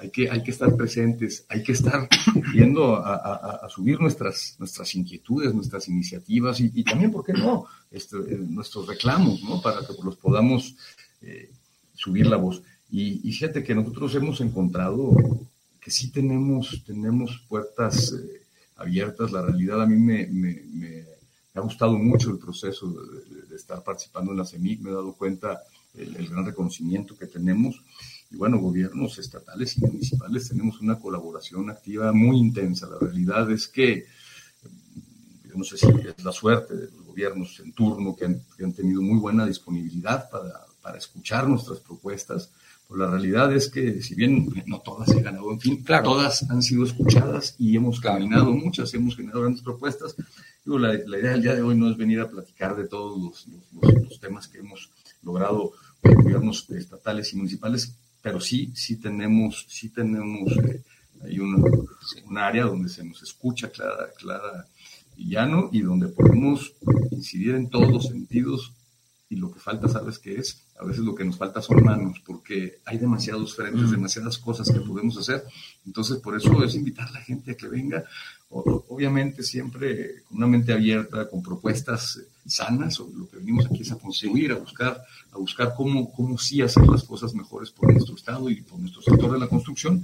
[0.01, 2.09] Hay que, hay que estar presentes, hay que estar
[2.53, 8.38] viendo a, subir nuestras, nuestras inquietudes, nuestras iniciativas y, también, ¿por qué no?, este, eh,
[8.49, 10.77] nuestros reclamos, ¿no?, para que los podamos
[11.21, 11.51] eh,
[11.95, 12.62] subir la voz.
[12.90, 15.14] Y, fíjate que nosotros hemos encontrado
[15.81, 18.42] que sí tenemos, tenemos puertas eh,
[18.77, 19.31] abiertas.
[19.31, 21.05] La realidad a mí me, me,
[21.55, 25.61] ha gustado mucho el proceso de, estar participando en la CEMIC, me he dado cuenta
[25.94, 27.83] el, el gran reconocimiento que tenemos.
[28.31, 32.88] Y bueno, gobiernos estatales y municipales tenemos una colaboración activa muy intensa.
[32.88, 34.07] La realidad es que,
[35.44, 38.64] yo no sé si es la suerte de los gobiernos en turno que han, que
[38.64, 42.51] han tenido muy buena disponibilidad para, para escuchar nuestras propuestas,
[42.88, 46.05] pues la realidad es que, si bien no todas se han ganado, en fin, claro.
[46.05, 50.16] todas han sido escuchadas y hemos caminado muchas, hemos generado grandes propuestas.
[50.64, 53.20] Digo, la, la, idea del día de hoy no es venir a platicar de todos
[53.20, 53.46] los,
[53.83, 54.90] los, los temas que hemos
[55.22, 60.83] logrado con gobiernos estatales y municipales, pero sí, sí tenemos, sí tenemos eh,
[61.24, 61.59] hay una,
[62.27, 64.66] un área donde se nos escucha clara, clara
[65.16, 66.72] y llano y donde podemos
[67.11, 68.72] incidir en todos los sentidos
[69.31, 70.64] y lo que falta, ¿sabes qué es?
[70.81, 74.81] A veces lo que nos falta son manos, porque hay demasiados frentes, demasiadas cosas que
[74.81, 75.45] podemos hacer.
[75.85, 78.05] Entonces, por eso es invitar a la gente a que venga,
[78.49, 83.93] obviamente siempre con una mente abierta, con propuestas sanas, o lo que venimos aquí es
[83.93, 88.14] a conseguir, a buscar, a buscar cómo, cómo sí hacer las cosas mejores por nuestro
[88.14, 90.01] Estado y por nuestro sector de la construcción,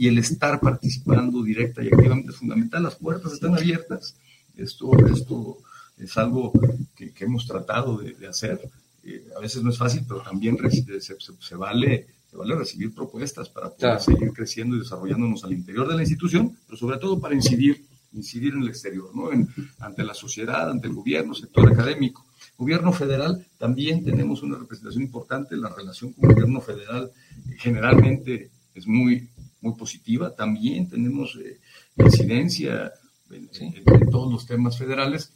[0.00, 2.82] y el estar participando directa y activamente es fundamental.
[2.82, 4.16] Las puertas están abiertas.
[4.56, 5.58] Esto, esto
[5.98, 6.52] es algo
[6.96, 8.60] que, que hemos tratado de, de hacer.
[9.04, 12.94] Eh, a veces no es fácil, pero también se, se, se, vale, se vale recibir
[12.94, 14.00] propuestas para poder claro.
[14.00, 18.54] seguir creciendo y desarrollándonos al interior de la institución, pero sobre todo para incidir, incidir
[18.54, 19.32] en el exterior, ¿no?
[19.32, 22.24] En, ante la sociedad, ante el gobierno, sector académico.
[22.56, 25.56] Gobierno federal, también tenemos una representación importante.
[25.56, 27.10] La relación con el gobierno federal
[27.50, 29.28] eh, generalmente es muy,
[29.60, 30.34] muy positiva.
[30.34, 31.58] También tenemos eh,
[31.96, 32.92] incidencia
[33.30, 35.32] en, en todos los temas federales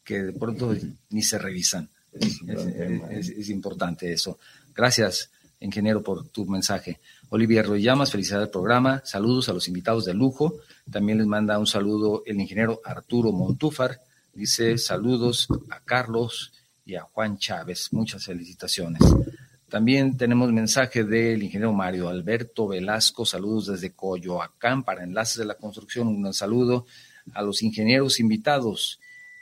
[0.05, 0.75] que de pronto
[1.11, 1.89] ni se revisan.
[2.13, 2.69] Es, es,
[3.11, 4.39] es, es importante eso.
[4.75, 7.01] Gracias, ingeniero, por tu mensaje.
[7.29, 9.03] Olivia Royamas, felicidades al programa.
[9.05, 10.55] Saludos a los invitados de lujo.
[10.91, 14.01] También les manda un saludo el ingeniero Arturo Montúfar.
[14.33, 16.53] Dice saludos a Carlos
[16.91, 17.93] y a Juan Chávez.
[17.93, 19.01] Muchas felicitaciones.
[19.69, 23.25] También tenemos mensaje del ingeniero Mario Alberto Velasco.
[23.25, 26.09] Saludos desde Coyoacán para Enlaces de la Construcción.
[26.09, 26.87] Un saludo
[27.33, 28.99] a los ingenieros invitados.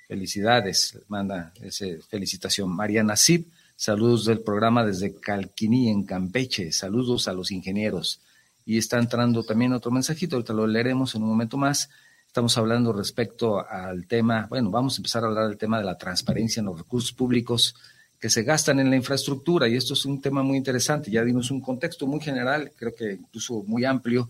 [0.07, 2.71] Felicidades, manda esa felicitación.
[2.71, 6.71] Mariana Sib, saludos del programa desde Calquiní, en Campeche.
[6.73, 8.21] Saludos a los ingenieros.
[8.67, 11.89] Y está entrando también otro mensajito, ahorita lo leeremos en un momento más.
[12.39, 15.99] Estamos hablando respecto al tema, bueno, vamos a empezar a hablar del tema de la
[15.99, 17.75] transparencia en los recursos públicos
[18.21, 21.11] que se gastan en la infraestructura y esto es un tema muy interesante.
[21.11, 24.29] Ya dimos un contexto muy general, creo que incluso muy amplio,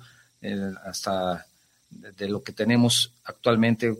[0.87, 1.45] hasta
[1.91, 3.95] de, de, lo que tenemos actualmente,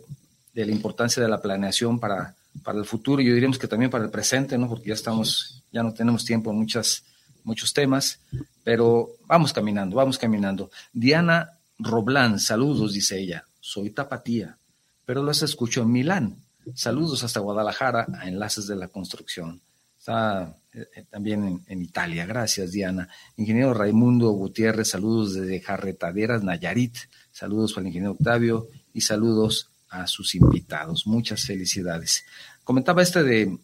[0.55, 3.91] de la importancia de la planeación para, para el futuro y yo diríamos que también
[3.91, 4.67] para el presente, ¿no?
[4.67, 7.03] Porque ya estamos, ya no tenemos tiempo en muchas,
[7.43, 8.19] muchos temas,
[8.63, 10.71] pero vamos caminando, vamos caminando.
[10.93, 14.57] Diana Roblán, saludos, dice ella soy tapatía,
[15.05, 16.37] pero los escucho en Milán.
[16.73, 19.61] Saludos hasta Guadalajara a Enlaces de la Construcción.
[19.99, 22.25] Está eh, también en, Italia.
[22.25, 23.07] Gracias, Diana.
[23.37, 26.97] Ingeniero Raimundo Gutiérrez, saludos desde Jarretaderas, Nayarit.
[27.31, 31.05] Saludos para el ingeniero Octavio y saludos a sus invitados.
[31.05, 32.25] Muchas felicidades.
[32.63, 33.59] Comentaba este de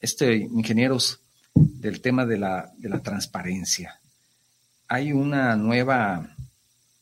[0.00, 0.96] este ingeniero
[1.54, 4.00] del tema de la, de la transparencia.
[4.88, 6.34] Hay una nueva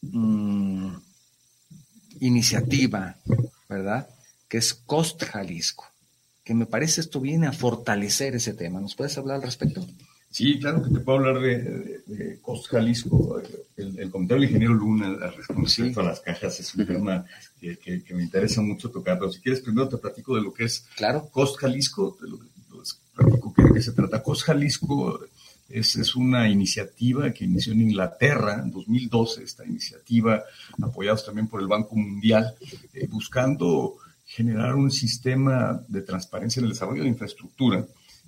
[0.02, 1.07] mm,
[2.20, 3.16] iniciativa,
[3.68, 4.08] ¿verdad?
[4.48, 5.86] Que es Cost Jalisco,
[6.44, 8.80] que me parece esto viene a fortalecer ese tema.
[8.80, 9.86] ¿Nos puedes hablar al respecto?
[10.30, 13.40] Sí, claro que te puedo hablar de, Cost Jalisco.
[13.76, 15.16] El, comentario del ingeniero Luna
[15.56, 17.24] respecto a las cajas es un tema
[17.60, 20.86] que, me interesa mucho tocar, pero si quieres primero te platico de lo que es
[20.96, 21.28] claro.
[21.30, 22.38] Cost Jalisco, de lo,
[23.14, 24.22] platico que, que se trata.
[24.22, 25.20] Cost Jalisco
[25.68, 30.42] es, es, una iniciativa que inició en Inglaterra en 2012, esta iniciativa
[30.80, 32.54] apoyada también por el Banco Mundial,
[32.92, 37.84] eh, buscando generar un sistema de transparencia en el desarrollo de infraestructura.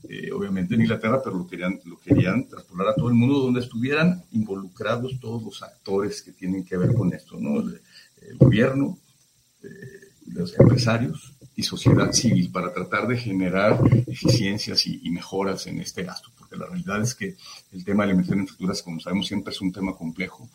[0.09, 3.61] Eh, obviamente en Inglaterra, pero lo querían, lo querían traspolar a todo el mundo donde
[3.61, 7.61] estuvieran involucrados todos los actores que tienen que ver con esto, ¿no?
[7.61, 7.81] El,
[8.38, 8.98] gobierno,
[9.62, 9.68] eh,
[10.29, 16.31] los empresarios, y sociedad civil para tratar de generar eficiencias y, mejoras en este gasto,
[16.61, 17.37] la realidad es que
[17.73, 20.49] el tema de la inversión en infraestructuras, como sabemos, siempre es un tema complejo.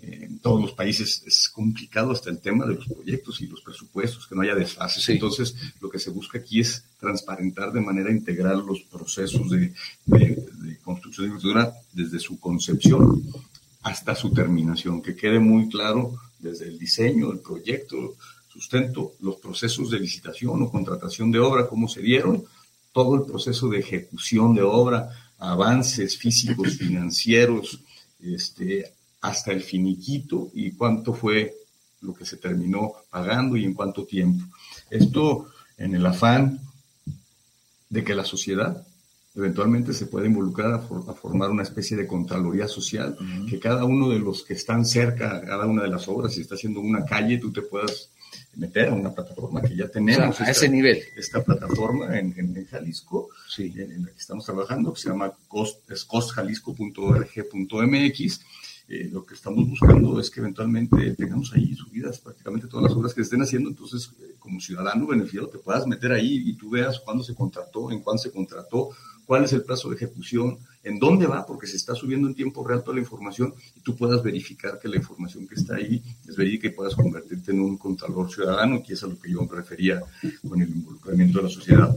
[0.00, 3.60] Eh, en todos los países es complicado hasta el tema de los proyectos y los
[3.60, 5.08] presupuestos, que no haya desfases.
[5.08, 9.72] Entonces, lo que se busca aquí es transparentar de manera integral los procesos de,
[10.06, 13.22] de construcción de infraestructura desde su concepción
[13.82, 18.16] hasta su terminación, que quede muy claro desde el diseño, el proyecto,
[18.48, 22.44] sustento los procesos de licitación o contratación de obra, cómo se dieron,
[22.92, 25.10] todo el proceso de ejecución de obra,
[25.42, 27.80] avances físicos, financieros,
[28.20, 31.54] este, hasta el finiquito y cuánto fue
[32.00, 34.44] lo que se terminó pagando y en cuánto tiempo.
[34.88, 36.60] Esto en el afán
[37.90, 38.86] de que la sociedad
[39.34, 40.78] eventualmente se pueda involucrar a,
[41.14, 43.16] formar una especie de contraloría social,
[43.48, 46.42] que cada uno de los que están cerca a cada una de las obras, si
[46.42, 48.10] está haciendo una calle, tú te puedas
[48.56, 50.40] meter a una plataforma que ya tenemos.
[50.40, 51.00] a ese nivel.
[51.16, 53.72] Esta plataforma en, en, Jalisco, sí.
[53.76, 58.40] en, la que estamos trabajando, que se llama cost, costjalisco.org.mx.
[58.88, 63.14] Eh, lo que estamos buscando es que eventualmente tengamos ahí subidas prácticamente todas las obras
[63.14, 63.70] que se estén haciendo.
[63.70, 67.90] Entonces, eh, como ciudadano beneficiado, te puedas meter ahí y tú veas cuándo se contrató,
[67.90, 68.90] en cuándo se contrató,
[69.32, 72.68] cuál es el plazo de ejecución, en dónde va, porque se está subiendo en tiempo
[72.68, 76.36] real toda la información y tú puedas verificar que la información que está ahí es
[76.36, 79.56] verídica y puedas convertirte en un contador ciudadano, que es a lo que yo me
[79.56, 80.02] refería
[80.46, 81.96] con el involucramiento de la sociedad.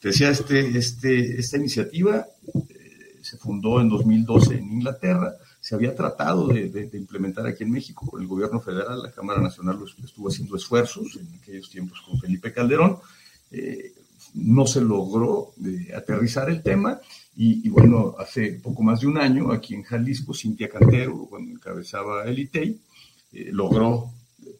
[0.00, 5.96] Te decía, este, este, esta iniciativa eh, se fundó en 2012 en Inglaterra, se había
[5.96, 10.54] tratado de, implementar aquí en México por el gobierno federal, la Cámara Nacional estuvo haciendo
[10.54, 12.98] esfuerzos en aquellos tiempos con Felipe Calderón.
[13.50, 13.94] Eh,
[14.34, 17.00] no se logró de aterrizar el tema
[17.40, 22.24] y, bueno, hace poco más de un año aquí en Jalisco, Cintia Cantero, cuando encabezaba
[22.24, 22.80] el ITEI,
[23.32, 24.10] eh, logró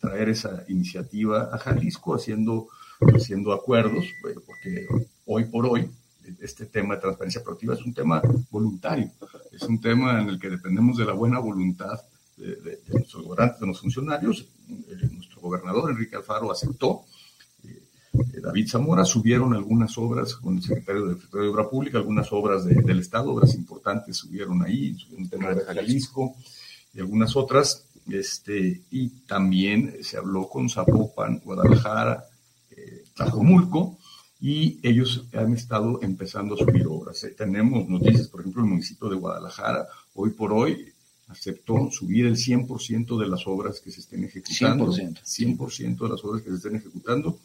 [0.00, 2.68] traer esa iniciativa a Jalisco haciendo,
[3.00, 4.04] haciendo acuerdos,
[4.46, 4.86] porque
[5.26, 5.90] hoy por hoy
[6.40, 9.10] este tema de transparencia proactiva es un tema voluntario,
[9.50, 11.98] es un tema en el que dependemos de la buena voluntad
[12.36, 14.46] de, nuestros gobernantes, de los funcionarios.
[14.68, 17.17] Eh, nuestro gobernador Enrique Alfaro aceptó eh,
[18.40, 23.32] David Zamora, subieron algunas obras con el secretario de, Obra Pública, algunas obras del Estado,
[23.32, 26.34] obras importantes subieron ahí, subieron el tema de Jalisco
[26.94, 32.24] y algunas otras, este, y también se habló con Zapopan, Guadalajara,
[32.70, 33.04] eh,
[34.40, 37.24] y ellos han estado empezando a subir obras.
[37.24, 40.92] Eh, tenemos noticias, por ejemplo, el municipio de Guadalajara, hoy por hoy
[41.28, 44.86] aceptó subir el 100% de las obras que se estén ejecutando.
[44.92, 45.22] 100%.
[45.24, 47.38] 100% de las obras que se estén ejecutando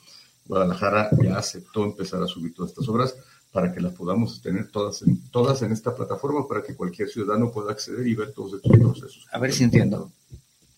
[0.45, 3.15] Guadalajara ya aceptó empezar a subir todas estas obras
[3.51, 7.51] para que las podamos tener todas en, todas en esta plataforma para que cualquier ciudadano
[7.51, 9.27] pueda acceder y ver todos estos procesos.
[9.31, 10.11] A ver si entiendo.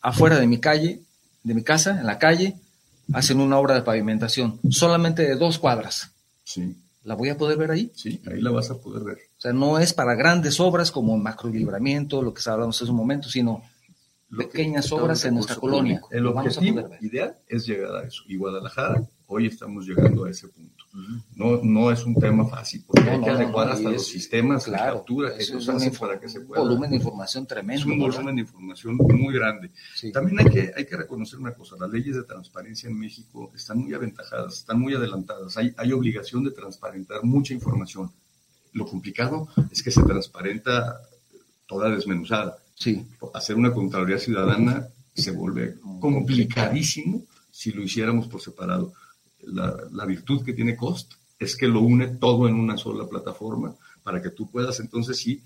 [0.01, 1.01] Afuera de mi calle,
[1.43, 2.55] de mi casa, en la calle,
[3.13, 6.11] hacen una obra de pavimentación, solamente de dos cuadras.
[6.43, 6.75] Sí.
[7.05, 7.91] ¿La voy a poder ver ahí?
[7.95, 9.17] Sí, ahí la vas a poder ver.
[9.37, 13.29] O sea, no es para grandes obras como macrolibramiento, lo que hablamos hace un momento,
[13.29, 13.63] sino
[14.37, 16.01] pequeñas obras en nuestra colonia.
[16.11, 18.23] El objetivo ideal es llegar a eso.
[18.27, 20.85] Y Guadalajara hoy estamos llegando a ese punto.
[21.35, 25.35] No, no es un tema fácil, porque hay que adecuar hasta los sistemas de captura
[25.35, 26.61] que ellos hacen para que se pueda.
[26.61, 27.81] Un volumen de información tremendo.
[27.81, 29.71] Es un volumen de información muy grande.
[30.13, 33.79] También hay que, hay que reconocer una cosa, las leyes de transparencia en México están
[33.79, 38.11] muy aventajadas, están muy adelantadas, hay, hay obligación de transparentar mucha información.
[38.71, 41.01] Lo complicado es que se transparenta
[41.65, 42.57] toda desmenuzada.
[42.75, 43.05] Sí.
[43.33, 48.93] Hacer una Contraloría Ciudadana se vuelve complicadísimo si lo hiciéramos por separado
[49.45, 54.21] la, virtud que tiene Cost es que lo une todo en una sola plataforma para
[54.21, 55.41] que tú puedas entonces sí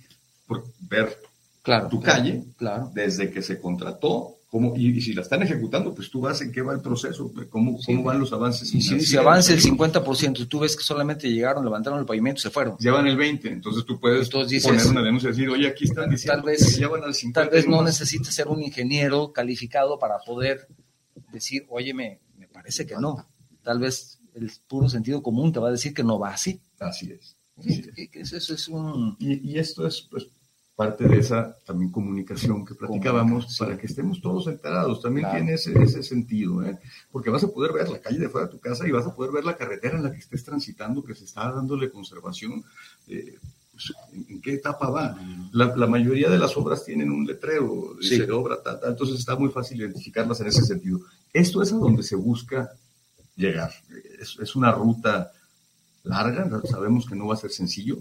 [0.79, 1.21] ver
[1.61, 2.91] claro, tu calle claro.
[2.93, 6.61] desde que se contrató cómo, y, si la están ejecutando, pues tú vas en qué
[6.61, 8.73] va el proceso, cómo, cómo van los avances.
[8.73, 12.49] Y si, avanza el 50%, tú ves que solamente llegaron, levantaron el pavimento y se
[12.49, 12.77] fueron.
[12.77, 16.41] Llevan el 20%, entonces tú puedes poner una denuncia y decir, oye, aquí están diciendo
[16.41, 17.33] tal vez, llevan al 50%.
[17.33, 20.67] Tal vez no necesitas ser un ingeniero calificado para poder
[21.31, 23.27] decir, oye, me, me parece que no.
[23.63, 26.61] Tal vez el puro sentido común te va a decir que no va así.
[26.79, 27.35] Así es.
[28.13, 29.17] Eso es un...
[29.19, 30.27] y, y esto es pues,
[30.79, 35.01] parte de esa también comunicación que platicábamos para que estemos todos enterados.
[35.01, 36.79] También tiene ese, ese sentido, ¿eh?
[37.11, 39.13] porque vas a poder ver la calle de fuera de tu casa y vas a
[39.13, 42.63] poder ver la carretera en la que estés transitando, que se está dándole conservación.
[43.09, 43.37] Eh,
[43.73, 43.93] pues,
[44.29, 45.17] ¿En qué etapa va?
[45.51, 49.49] La, la, mayoría de las obras tienen un letrero, dice obra, tal, entonces está muy
[49.49, 51.01] fácil identificarlas en ese sentido.
[51.33, 52.71] Esto es a donde se busca
[53.35, 53.73] llegar.
[54.17, 55.29] Es, es una ruta
[56.03, 57.97] larga, sabemos que no va a ser sencillo,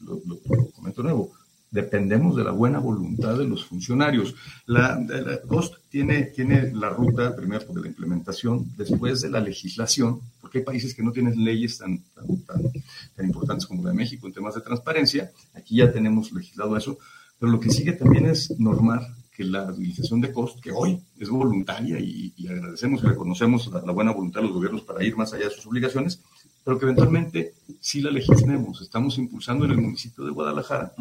[0.00, 1.32] lo, lo, lo comento nuevo,
[1.70, 4.34] dependemos de la buena voluntad de los funcionarios.
[4.66, 10.20] La, la COST tiene, tiene la ruta, primero de la implementación, después de la legislación,
[10.40, 12.26] porque hay países que no tienen leyes tan, tan,
[13.16, 15.30] tan, importantes como la de México en temas de transparencia.
[15.54, 16.98] Aquí ya tenemos legislado eso,
[17.38, 19.02] pero lo que sigue también es normar
[19.38, 24.10] que la utilización de COST, que hoy es voluntaria y, agradecemos y reconocemos la, buena
[24.10, 26.20] voluntad de los gobiernos para ir más allá de sus obligaciones,
[26.64, 28.82] pero que eventualmente sí la legislemos.
[28.82, 30.92] Estamos impulsando en el municipio de Guadalajara.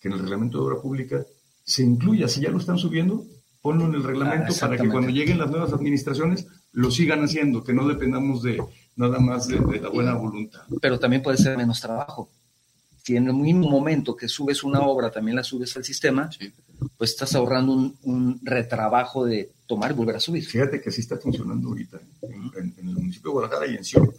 [0.00, 1.24] Que en el reglamento de obra pública
[1.64, 3.24] se incluya, si ya lo están subiendo,
[3.60, 7.64] ponlo en el reglamento ah, para que cuando lleguen las nuevas administraciones lo sigan haciendo,
[7.64, 8.62] que no dependamos de
[8.96, 10.60] nada más de, de la buena voluntad.
[10.80, 12.30] Pero también puede ser menos trabajo.
[13.02, 16.52] Si en el mismo momento que subes una obra también la subes al sistema, sí.
[16.96, 20.44] pues estás ahorrando un, un, retrabajo de tomar y volver a subir.
[20.44, 22.00] Fíjate que así está funcionando ahorita.
[22.22, 24.12] En, en, en el municipio de Guadalajara y en Sion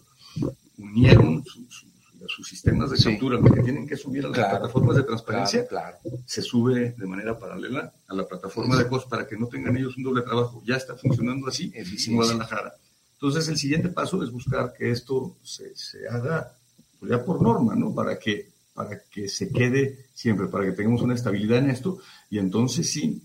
[0.78, 1.87] unieron su, su
[2.28, 3.44] sus sistemas de captura, sí.
[3.44, 6.18] lo que tienen que subir a las claro, plataformas de transparencia, claro, claro.
[6.26, 8.84] se sube de manera paralela a la plataforma sí.
[8.84, 10.62] de COS para que no tengan ellos un doble trabajo.
[10.66, 12.74] Ya está funcionando así en Guadalajara.
[13.14, 16.54] Entonces, el siguiente paso es buscar que esto se, se haga
[17.00, 17.94] pues ya por norma, ¿no?
[17.94, 22.00] Para que, para que se quede siempre, para que tengamos una estabilidad en esto.
[22.30, 23.24] Y entonces sí,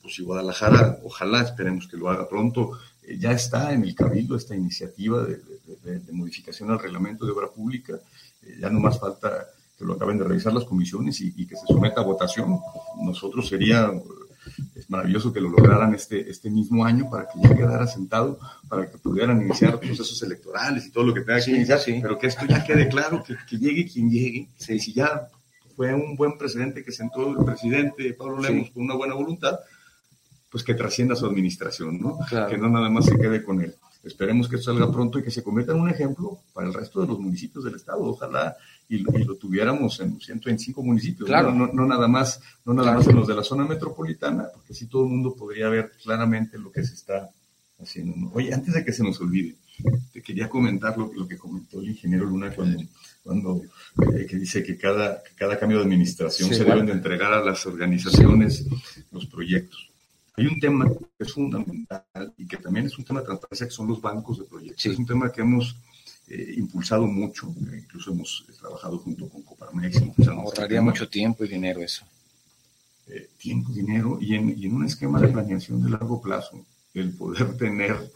[0.00, 4.36] pues si Guadalajara, ojalá esperemos que lo haga pronto, eh, ya está en el Cabildo
[4.36, 7.94] esta iniciativa de, de, de, de, modificación al reglamento de obra pública.
[8.42, 9.46] Eh, ya no más falta
[9.78, 12.58] que lo acaben de revisar las comisiones y, y, que se someta a votación.
[13.02, 13.90] Nosotros sería
[14.74, 18.90] es maravilloso que lo lograran este, este mismo año para que ya quedara sentado, para
[18.90, 21.98] que pudieran iniciar procesos electorales y todo lo que tenga que iniciar, sí.
[22.02, 24.48] pero que esto ya quede claro, que, que llegue quien llegue.
[24.56, 24.78] Sí.
[24.80, 25.28] Si ya
[25.76, 29.58] fue un buen precedente que sentó el presidente Pablo Lemos con una buena voluntad,
[30.50, 32.18] pues que trascienda su administración, ¿no?
[32.28, 32.50] Claro.
[32.50, 33.74] Que no nada más se quede con él.
[34.02, 37.00] Esperemos que esto salga pronto y que se convierta en un ejemplo para el resto
[37.00, 38.02] de los municipios del estado.
[38.02, 38.56] Ojalá
[38.88, 41.52] y lo, y lo tuviéramos en 125 municipios, claro.
[41.52, 42.98] no, no, no, nada más, no nada claro.
[42.98, 46.58] más en los de la zona metropolitana, porque así todo el mundo podría ver claramente
[46.58, 47.30] lo que se está
[47.80, 48.30] haciendo.
[48.34, 49.54] Oye, antes de que se nos olvide,
[50.12, 52.82] te quería comentar lo, lo que comentó el ingeniero Luna cuando,
[53.22, 53.62] cuando
[54.14, 57.32] eh, que dice que cada, que cada cambio de administración sí, se deben de entregar
[57.32, 58.66] a las organizaciones
[59.12, 59.91] los proyectos
[60.34, 63.72] hay un tema que es fundamental y que también es un tema de transparencia, que
[63.72, 64.82] son los bancos de proyectos.
[64.82, 64.90] Sí.
[64.90, 65.76] Es un tema que hemos
[66.28, 70.02] eh, impulsado mucho, eh, incluso hemos eh, trabajado junto con Coparmex.
[70.28, 72.04] Ahorraría mucho tiempo y dinero eso.
[73.36, 76.64] Tiempo, dinero y en, y en, un esquema de planeación de largo plazo,
[76.94, 78.10] el poder tener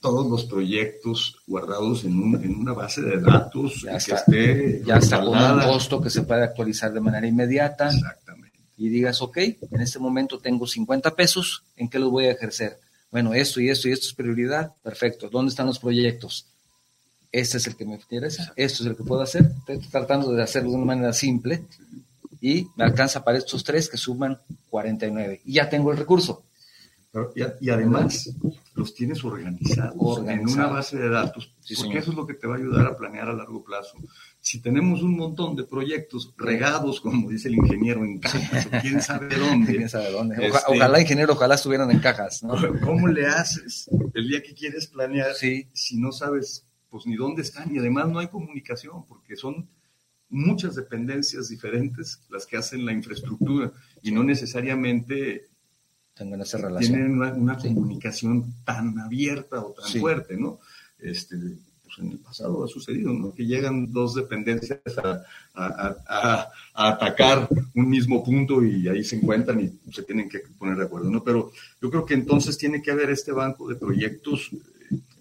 [0.00, 4.84] todos los proyectos guardados en, un, en una base de datos ya está, que esté
[4.84, 7.86] ya está con un costo que se puede actualizar de manera inmediata.
[7.88, 8.41] Exactamente
[8.76, 12.78] y digas, ok, en este momento tengo 50 pesos, ¿en qué los voy a ejercer?
[13.10, 15.28] Bueno, esto y esto y esto es prioridad, perfecto.
[15.28, 16.46] ¿Dónde están los proyectos?
[17.30, 19.50] Este es el que me interesa, esto es el que puedo hacer.
[19.58, 21.64] Estoy tratando de hacerlo de una manera simple
[22.40, 24.38] y me alcanza para estos tres que suman
[24.70, 25.42] 49.
[25.44, 26.44] Y ya tengo el recurso.
[27.10, 28.30] Pero, y, y, además
[28.74, 30.48] los tienes organizados, organizado.
[30.48, 31.98] en una base de datos, sí, porque señor.
[31.98, 33.98] eso es lo que te va a ayudar a planear a largo plazo
[34.42, 39.36] si tenemos un montón de proyectos regados, como dice el ingeniero, en cajas, quién sabe
[39.36, 39.72] dónde.
[39.76, 40.34] ¿Quién sabe dónde?
[40.48, 42.42] Oja, este, ojalá, ingeniero, ojalá estuvieran en cajas.
[42.42, 42.56] ¿no?
[42.84, 45.68] ¿Cómo le haces el día que quieres planear sí.
[45.72, 47.72] si no sabes pues ni dónde están?
[47.72, 49.68] Y además no hay comunicación, porque son
[50.28, 53.72] muchas dependencias diferentes las que hacen la infraestructura
[54.02, 55.46] y no necesariamente
[56.14, 56.94] tienen esa relación.
[56.94, 57.68] Tienen una, una sí.
[57.68, 60.00] comunicación tan abierta o tan sí.
[60.00, 60.58] fuerte, ¿no?
[60.98, 61.36] Este,
[61.94, 63.34] pues en el pasado ha sucedido, ¿no?
[63.34, 65.22] Que llegan dos dependencias a,
[65.54, 70.84] a, atacar un mismo punto y ahí se encuentran y se tienen que poner de
[70.84, 71.22] acuerdo, ¿no?
[71.22, 74.50] Pero yo creo que entonces tiene que haber este banco de proyectos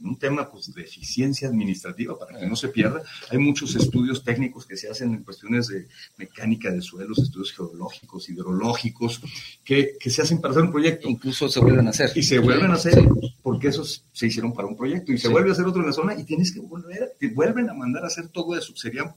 [0.04, 3.02] un tema pues, de eficiencia administrativa para que no se pierda.
[3.30, 5.88] Hay muchos estudios técnicos que se hacen en cuestiones de
[6.18, 9.22] mecánica de suelos, estudios geológicos, hidrológicos,
[9.64, 11.08] que, que se hacen para hacer un proyecto.
[11.08, 12.12] Incluso se vuelven a hacer.
[12.16, 13.04] Y se vuelven a hacer
[13.42, 15.94] porque esos se hicieron para un proyecto y se vuelve a hacer otro en la
[15.94, 18.76] zona y tienes que volver, te vuelven a mandar a hacer todo eso.
[18.76, 19.16] Sería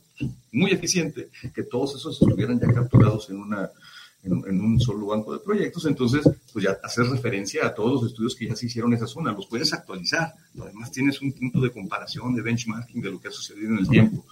[0.53, 3.70] muy eficiente que todos esos estuvieran ya capturados en una
[4.25, 6.22] en, un solo banco de proyectos, entonces
[6.53, 9.33] pues ya haces referencia a todos los estudios que ya se hicieron en esa zona,
[9.33, 13.33] los puedes actualizar, además tienes un punto de comparación, de benchmarking de lo que ha
[13.33, 14.25] sucedido en el tiempo.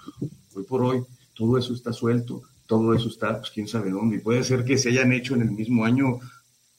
[0.55, 1.03] Hoy por hoy
[1.35, 4.79] todo eso está suelto, todo eso está, pues quién sabe dónde, y puede ser que
[4.79, 6.21] se hayan hecho en el mismo año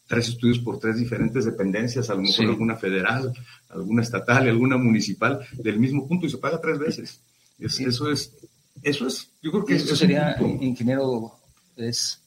[0.07, 3.33] tres estudios por tres diferentes dependencias, a lo mejor alguna federal,
[3.69, 7.19] alguna estatal alguna municipal, del mismo punto y se paga tres veces.
[7.59, 8.33] Eso es,
[8.81, 11.33] eso es, yo creo que eso sería, ingeniero,
[11.75, 12.22] es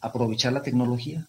[0.00, 1.26] aprovechar la tecnología.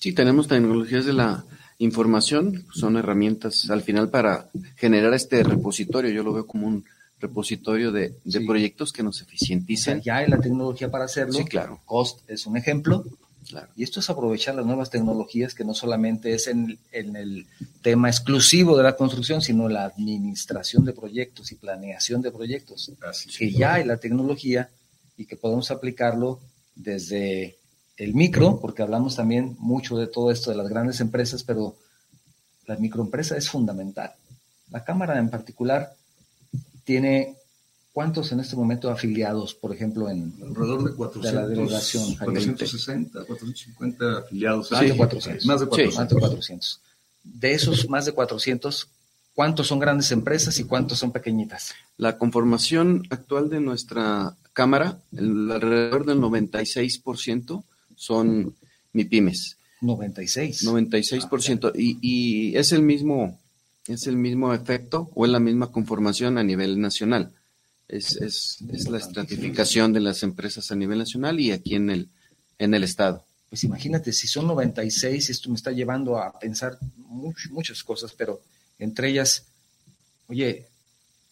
[0.00, 1.44] Sí, tenemos tecnologías de la
[1.78, 6.10] información, son herramientas al final para generar este repositorio.
[6.10, 6.84] Yo lo veo como un
[7.18, 8.14] repositorio de,
[8.46, 10.02] proyectos que nos eficienticen.
[10.02, 11.32] ya hay la tecnología para hacerlo.
[11.32, 11.80] Sí, claro.
[11.84, 13.04] Cost es un ejemplo.
[13.48, 13.68] Claro.
[13.76, 17.46] Y esto es aprovechar las nuevas tecnologías que no solamente es en, el
[17.80, 22.92] tema exclusivo de la construcción, sino la administración de proyectos y planeación de proyectos.
[23.38, 24.68] que ya hay la tecnología
[25.16, 26.40] y que podemos aplicarlo
[26.74, 27.56] desde
[27.96, 31.76] el micro, porque hablamos también mucho de todo esto de las grandes empresas, pero
[32.66, 34.12] la microempresa es fundamental.
[34.70, 35.94] La Cámara en particular
[36.84, 37.36] tiene
[37.92, 44.18] cuántos en este momento afiliados, por ejemplo, en alrededor de 400, la delegación 460, 450
[44.18, 44.70] afiliados.
[44.70, 45.96] Más, de 400, más de 400.
[45.98, 46.80] más de 400.
[47.24, 48.88] De esos más de 400,
[49.34, 51.72] ¿cuántos son grandes empresas y cuántos son pequeñitas?
[51.96, 57.64] La conformación actual de nuestra Cámara, alrededor del 96%
[57.96, 58.54] son
[58.92, 59.56] MIPIMES.
[59.80, 60.64] 96.
[60.64, 61.72] 96%.
[61.76, 63.38] y, y es el mismo
[63.88, 67.32] es el mismo efecto o es la misma conformación a nivel nacional.
[67.88, 72.08] Es, es, es, la estratificación de las empresas a nivel nacional y aquí en el,
[72.58, 73.24] en el Estado.
[73.48, 78.40] Pues imagínate, si son 96, esto me está llevando a pensar muchas cosas, pero
[78.78, 79.46] entre ellas,
[80.26, 80.66] oye,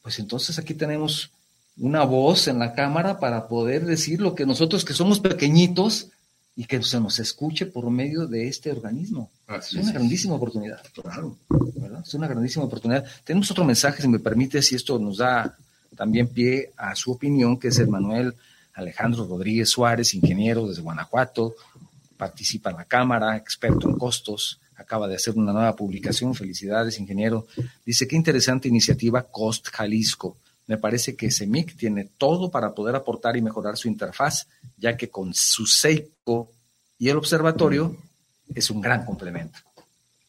[0.01, 1.33] pues entonces aquí tenemos
[1.77, 6.11] una voz en la Cámara para poder decir lo que nosotros que somos pequeñitos
[6.57, 9.31] y que se nos escuche por medio de este organismo.
[9.49, 10.81] es una grandísima oportunidad.
[10.93, 11.37] Claro.
[12.05, 13.05] Es una grandísima oportunidad.
[13.25, 15.57] Tenemos otro mensaje, si me permite, si esto nos da
[15.97, 18.35] también pie a su opinión, que es el Manuel
[18.75, 21.55] Alejandro Rodríguez Suárez, ingeniero desde Guanajuato,
[22.17, 26.35] participa en la Cámara, experto en costos, acaba de hacer una nueva publicación.
[26.35, 27.47] Felicidades, ingeniero.
[27.85, 30.37] Dice, qué interesante iniciativa Cost Jalisco.
[30.67, 34.47] Me parece que CEMIC tiene todo para poder aportar y mejorar su interfaz,
[34.77, 36.51] ya que con su Seiko
[36.99, 37.97] y el observatorio
[38.55, 39.59] es un gran complemento.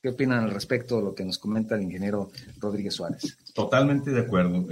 [0.06, 2.30] ¿Qué opinan al respecto de lo que nos comenta el ingeniero
[2.60, 3.40] Rodríguez Suárez?
[3.56, 4.64] Totalmente de acuerdo.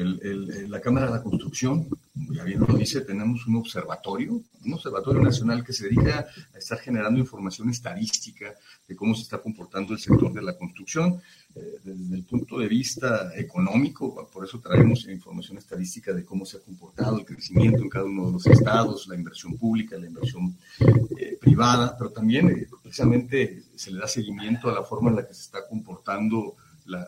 [0.68, 5.64] la Cámara de la Construcción, ya bien lo dice, tenemos un observatorio, un observatorio nacional
[5.64, 8.54] que se dedica a estar generando información estadística
[8.88, 11.20] de cómo se está comportando el sector de la construcción
[11.56, 16.58] eh, desde el punto de vista económico, por eso traemos información estadística de cómo se
[16.58, 20.56] ha comportado el crecimiento en cada uno de los estados, la inversión pública, la inversión
[21.18, 25.28] eh, privada, pero también eh, precisamente se le da seguimiento a la forma en la
[25.28, 27.08] que se está comportando la,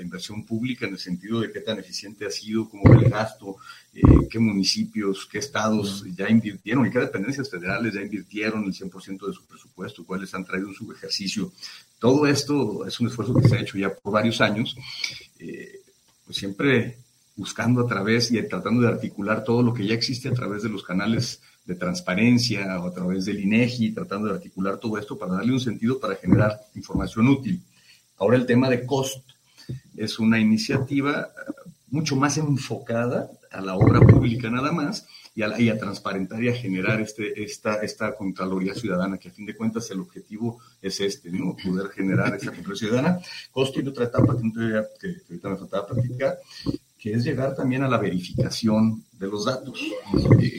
[0.00, 3.56] inversión pública en el sentido de qué tan eficiente ha sido, cómo va el gasto,
[3.92, 9.26] eh, qué municipios, qué estados ya invirtieron y qué dependencias federales ya invirtieron el 100%
[9.26, 11.50] de su presupuesto, cuáles han traído en su ejercicio.
[11.98, 14.76] Todo esto es un esfuerzo que se ha hecho ya por varios años,
[15.40, 15.80] eh,
[16.24, 16.98] pues siempre
[17.34, 20.68] buscando a través y tratando de articular todo lo que ya existe a través de
[20.68, 25.34] los canales de transparencia o a través del INEGI, tratando de articular todo esto para
[25.34, 27.60] darle un sentido para generar información útil.
[28.18, 29.22] Ahora el tema de cost
[29.96, 35.06] es una iniciativa eh, mucho más enfocada a la obra pública nada más
[35.36, 39.54] y a, transparentar y a generar este, esta, esta Contraloría Ciudadana, que a fin de
[39.54, 41.54] cuentas el objetivo es este, ¿no?
[41.62, 43.20] poder generar esa Contraloría Ciudadana.
[43.50, 46.38] Costo y otra etapa que, que, ahorita me faltaba practicar,
[47.06, 49.78] que es llegar también a la verificación de los datos,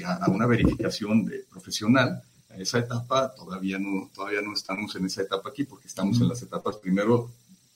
[0.05, 2.21] a, una verificación de, profesional
[2.57, 6.41] esa etapa todavía no, todavía no estamos en esa etapa aquí porque estamos en las
[6.41, 7.29] etapas primero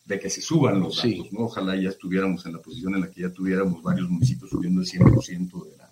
[0.06, 1.42] de que se suban los datos, ¿no?
[1.42, 4.88] Ojalá ya estuviéramos en la posición en la que ya tuviéramos varios municipios subiendo el
[4.88, 5.90] 100% de la,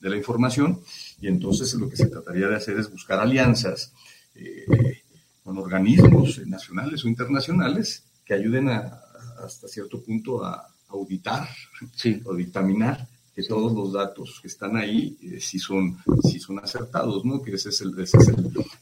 [0.00, 0.80] de la información
[1.20, 3.92] y entonces lo que se trataría de hacer es buscar alianzas
[4.36, 5.02] eh,
[5.44, 9.02] con organismos nacionales o internacionales que ayuden a,
[9.44, 11.48] hasta cierto punto a auditar
[12.24, 17.24] o dictaminar que todos los datos que están ahí eh, si son si son acertados,
[17.24, 17.40] ¿no?
[17.40, 18.12] Que esa es, el, es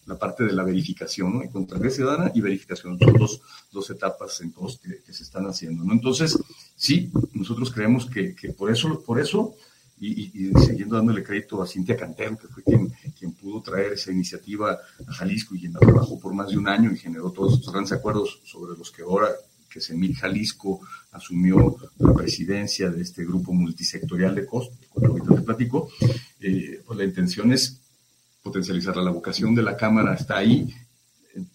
[0.06, 1.50] la parte de la verificación, ¿no?
[1.50, 3.40] Contraloría ciudadana y verificación son dos,
[3.70, 5.92] dos etapas en dos que, se están haciendo, ¿no?
[5.92, 6.36] Entonces,
[6.74, 9.54] sí, nosotros creemos que, que por eso, por eso
[10.00, 14.10] y, y, siguiendo dándole crédito a Cintia Cantero, que fue quien, quien pudo traer esa
[14.10, 17.54] iniciativa a Jalisco y quien la trabajó por más de un año y generó todos
[17.54, 19.28] estos grandes acuerdos sobre los que ahora
[19.70, 20.80] que Semil Jalisco
[21.12, 25.88] asumió la presidencia de este grupo multisectorial de COST, que ahorita te platico,
[26.40, 27.80] eh, pues la intención es
[28.42, 29.02] potencializarla.
[29.02, 30.72] La vocación de la Cámara está ahí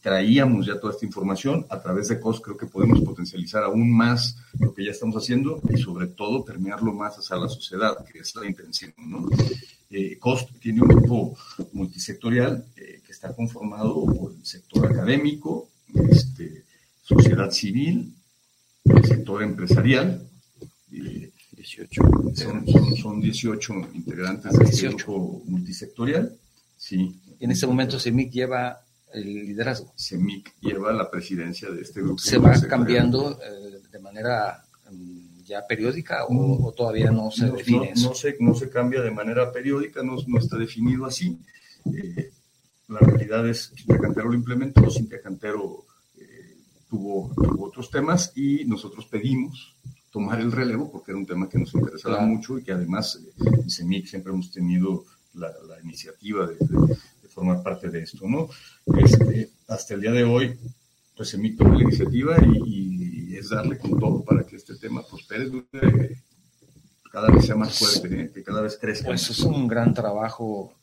[0.02, 1.66] traíamos ya toda esta información.
[1.70, 5.62] A través de COS creo que podemos potencializar aún más lo que ya estamos haciendo
[5.70, 8.94] y sobre todo permearlo más hacia la sociedad, que es la intención.
[8.98, 9.28] ¿no?
[9.90, 11.38] Eh, COS tiene un grupo
[11.74, 15.70] multisectorial eh, que está conformado por el sector académico,
[16.10, 16.64] este,
[17.02, 18.14] sociedad civil,
[18.86, 20.22] el sector empresarial.
[20.90, 22.02] 18.
[22.36, 26.38] Son, son, son, 18 integrantes de este grupo multisectorial.
[26.78, 27.20] Sí.
[27.40, 28.82] En este momento CEMIC lleva
[29.14, 29.94] el liderazgo.
[29.98, 32.20] CEMIC lleva la presidencia de este grupo.
[32.20, 38.10] ¿Se va cambiando eh, de manera mm, ya periódica o, todavía no se define no,
[38.10, 41.38] No se, no se cambia de manera periódica, no, no está definido así.
[41.86, 42.32] Eh,
[42.88, 45.85] la realidad es que Cintia Cantero lo implementó, Cintia Cantero
[46.86, 49.76] eh, tuvo, otros temas y nosotros pedimos
[50.12, 53.70] tomar el relevo porque era un tema que nos interesaba mucho y que además en
[53.70, 55.52] CEMIC siempre hemos tenido la,
[55.84, 56.58] iniciativa de,
[57.30, 58.48] formar parte de esto, ¿no?
[58.98, 60.58] Este, hasta el día de hoy,
[61.18, 65.52] pues se toma la iniciativa y, es darle con todo para que este tema prospere,
[67.12, 68.32] cada vez sea más fuerte, ¿eh?
[68.34, 69.08] que cada vez crezca.
[69.08, 70.74] Pues es un gran trabajo.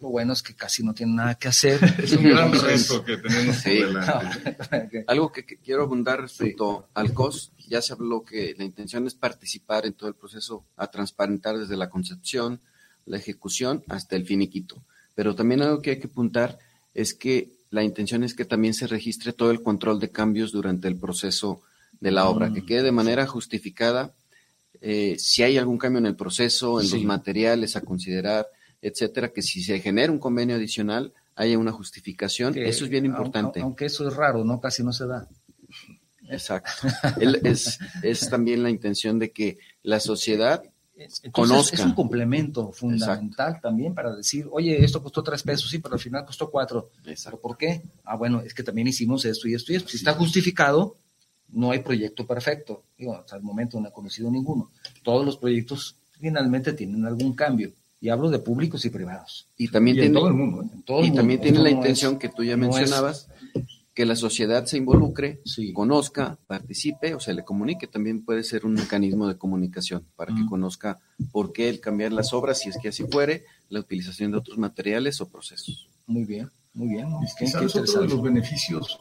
[0.00, 1.80] Lo bueno es que casi no tiene nada que hacer.
[2.02, 3.80] es un gran reto que tenemos sí.
[5.06, 9.86] Algo que, quiero abundar respecto al COS, ya se habló que la intención es participar
[9.86, 12.60] en todo el proceso, a transparentar desde la concepción,
[13.06, 14.82] la ejecución hasta el finiquito.
[15.14, 16.58] Pero también algo que hay que apuntar
[16.94, 20.88] es que la intención es que también se registre todo el control de cambios durante
[20.88, 21.60] el proceso
[22.00, 22.66] de la obra, que mm.
[22.66, 24.14] quede de manera justificada
[24.80, 28.46] eh, si hay algún cambio en el proceso, en los materiales a considerar,
[28.80, 32.56] etcétera, que si se genera un convenio adicional haya una justificación.
[32.56, 33.60] eso es bien importante.
[33.60, 34.60] Aunque, eso es raro, ¿no?
[34.60, 35.28] Casi no se da.
[36.28, 36.70] Exacto.
[37.20, 40.62] es, es también la intención de que la sociedad
[40.98, 46.00] es un complemento fundamental también para decir, oye, esto costó tres pesos, sí, pero al
[46.00, 46.90] final costó cuatro.
[47.04, 47.82] ¿Pero por qué?
[48.04, 49.90] Ah, bueno, es que también hicimos esto y esto y esto.
[49.90, 50.96] Si está justificado,
[51.50, 52.82] no hay proyecto perfecto.
[52.96, 54.72] Digo, hasta el momento no he conocido ninguno.
[55.04, 57.72] Todos los proyectos finalmente tienen algún cambio.
[58.00, 59.48] Y hablo de públicos y privados.
[59.56, 60.62] Y también tiene, todo el mundo.
[60.62, 61.06] ¿eh?
[61.06, 63.28] y también tiene la intención que tú ya mencionabas
[63.98, 65.40] que la sociedad se involucre,
[65.74, 67.88] conozca, participe o se le comunique.
[67.88, 71.00] También puede ser un mecanismo de comunicación para que conozca
[71.32, 74.56] por qué el cambiar las obras, si es que así fuere, la utilización de otros
[74.56, 75.88] materiales o procesos.
[76.06, 77.08] Muy bien, muy bien.
[77.24, 79.00] Es que otro de los beneficios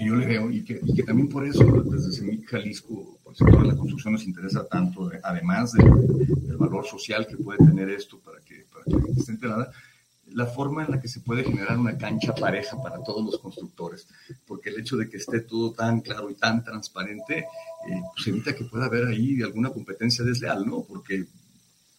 [0.00, 3.62] que yo le veo y que, también por eso desde CEMIC Jalisco, por el sector
[3.62, 8.40] de la construcción nos interesa tanto, además del valor social que puede tener esto para
[8.40, 9.70] que, para que la gente esté enterada,
[10.32, 14.08] la forma en la que se puede generar una cancha pareja para todos los constructores,
[14.46, 18.54] porque el hecho de que esté todo tan claro y tan transparente, eh, pues evita
[18.54, 20.82] que pueda haber ahí alguna competencia desleal, ¿no?
[20.82, 21.26] Porque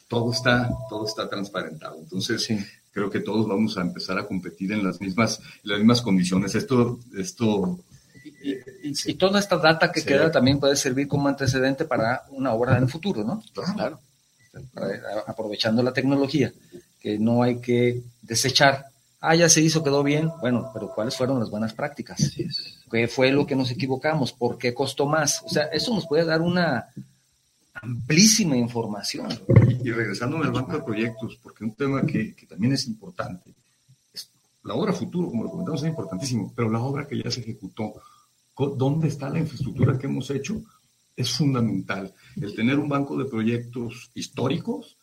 [0.08, 1.99] todo está, todo está transparentado.
[1.99, 2.49] Entonces,
[2.91, 6.56] creo que todos vamos a empezar a competir en las mismas, las mismas condiciones.
[6.56, 7.80] Esto, esto
[9.06, 12.84] y, toda esta data que queda también puede servir como antecedente para una obra en
[12.84, 13.44] el futuro, ¿no?
[13.76, 14.00] Claro.
[15.28, 16.52] Aprovechando la tecnología
[17.00, 18.86] que no hay que desechar.
[19.20, 20.32] Ah, ya se hizo, quedó bien.
[20.39, 22.32] Bueno, pero ¿cuáles fueron las buenas prácticas?
[22.92, 24.32] ¿Qué fue lo que nos equivocamos?
[24.34, 25.42] ¿Por qué costó más?
[25.44, 26.88] O sea, eso nos puede dar una
[27.74, 29.28] amplísima información.
[29.84, 33.54] Y, regresando al banco de proyectos, porque un tema que, también es importante,
[34.64, 37.94] la obra futuro, como lo comentamos, es importantísimo, pero la obra que ya se ejecutó,
[38.58, 40.62] ¿dónde está la infraestructura que hemos hecho?
[41.16, 42.14] Es fundamental.
[42.39, 44.97] El tener un banco de proyectos históricos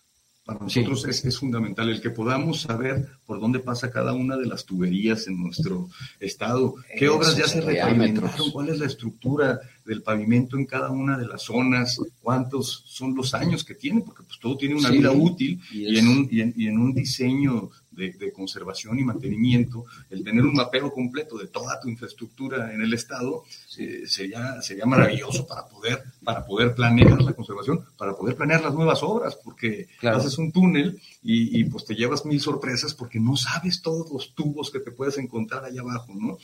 [0.49, 4.65] para nosotros es, fundamental el que podamos saber por dónde pasa cada una de las
[4.65, 5.91] tuberías en nuestro
[6.21, 11.19] estado, qué obras ya se repavimentaron, cuál es la estructura del pavimento en cada una
[11.19, 15.13] de las zonas, cuántos son los años que tiene, porque pues todo tiene una vida
[15.13, 17.69] útil y, en un, y en un diseño
[17.99, 22.95] de, conservación y mantenimiento, el tener un mapeo completo de toda tu infraestructura en el
[22.95, 23.43] Estado
[23.77, 28.75] eh, sería, sería maravilloso para poder, para poder planear la conservación, para poder planear las
[28.75, 33.83] nuevas obras, porque haces un túnel y, pues te llevas mil sorpresas porque no sabes
[33.83, 36.39] todos los tubos que te puedes encontrar allá abajo, ¿no?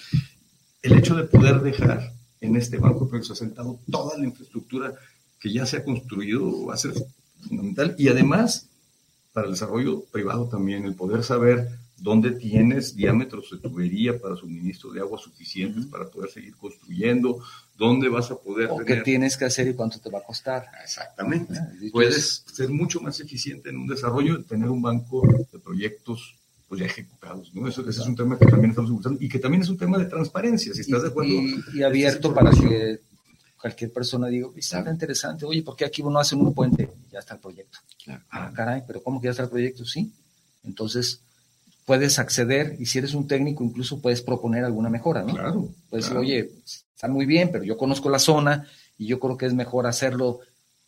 [0.83, 4.93] El hecho de poder dejar en este banco de asentado toda la infraestructura
[5.41, 6.93] que ya se ha construido va a ser
[7.41, 8.69] fundamental y además
[9.35, 11.68] para el desarrollo privado también, el poder saber
[11.99, 17.43] dónde tienes diámetros de tubería para suministro de agua suficientes para poder seguir construyendo,
[17.76, 18.68] dónde vas a poder...
[18.70, 20.66] O qué tienes que hacer y cuánto te va a costar.
[20.82, 21.55] Exactamente.
[21.59, 26.37] Ah, Puedes ser mucho más eficiente en un desarrollo, tener un banco de proyectos
[26.68, 27.68] pues ya ejecutados, ¿no?
[27.68, 29.99] Eso, ese es un tema que también estamos usando y que también es un tema
[29.99, 31.32] de transparencia, si estás de acuerdo.
[31.74, 33.01] Y, abierto para que
[33.61, 36.91] cualquier persona diga, está interesante, oye, ¿por qué aquí uno hace un puente?
[37.15, 37.79] Ya está el proyecto.
[38.29, 39.85] Ah, caray, pero ¿cómo que ya está el proyecto?
[39.85, 40.12] Sí.
[40.65, 41.21] Entonces,
[41.85, 45.33] puedes acceder y si eres un técnico incluso puedes proponer alguna mejora, ¿no?
[45.33, 45.69] Claro.
[45.89, 46.51] Puedes decir, oye,
[46.93, 48.67] está muy bien, pero yo conozco la zona
[48.99, 50.41] y yo creo que es mejor hacerlo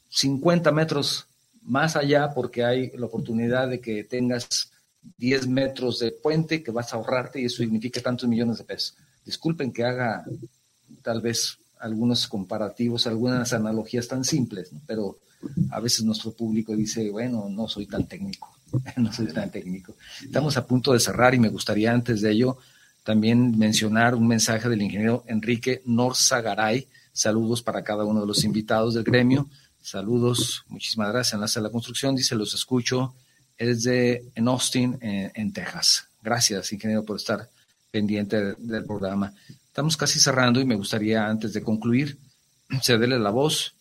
[0.08, 1.28] 50 metros
[1.62, 4.72] más allá porque hay la oportunidad de que tengas
[5.18, 8.96] 10 metros de puente que vas a ahorrarte y eso significa tantos millones de pesos.
[9.24, 10.24] Disculpen que haga
[11.02, 15.18] tal vez algunos comparativos, algunas analogías tan simples, pero
[15.70, 18.56] a veces nuestro público dice, bueno, no soy tan técnico,
[18.96, 19.96] no soy tan técnico.
[20.22, 22.58] Estamos a punto de cerrar y me gustaría antes de ello
[23.04, 26.88] también mencionar un mensaje del ingeniero Enrique Norzagaray.
[27.12, 29.48] Saludos para cada uno de los invitados del gremio.
[29.80, 31.34] Saludos, muchísimas gracias.
[31.34, 33.14] Enlace a la construcción, dice, los escucho
[33.58, 36.08] es de en Austin, en, Texas.
[36.22, 37.48] Gracias, ingeniero, por estar
[37.90, 39.32] pendiente del programa.
[39.76, 42.16] Estamos casi cerrando y me gustaría, antes de concluir,
[42.82, 43.74] cederle la voz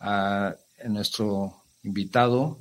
[0.00, 0.56] a,
[0.88, 2.58] nuestro invitado.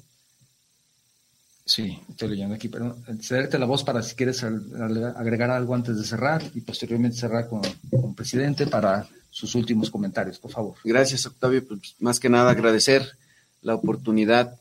[1.65, 6.03] Sí, estoy leyendo aquí, pero cederte la voz para si quieres agregar algo antes de
[6.03, 10.75] cerrar y posteriormente cerrar con, el presidente para sus últimos comentarios, por favor.
[10.83, 11.65] Gracias, Octavio.
[11.65, 13.17] Pues, más que nada agradecer
[13.61, 14.59] la oportunidad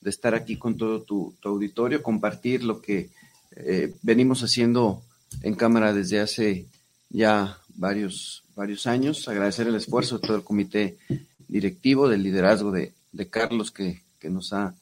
[0.00, 3.10] de estar aquí con todo tu, auditorio, compartir lo que
[3.52, 5.04] eh, venimos haciendo
[5.42, 6.66] en cámara desde hace
[7.12, 9.28] ya varios, varios años.
[9.28, 10.96] Agradecer el esfuerzo de todo el comité
[11.46, 12.92] directivo, del liderazgo de,
[13.30, 14.74] Carlos que, nos ha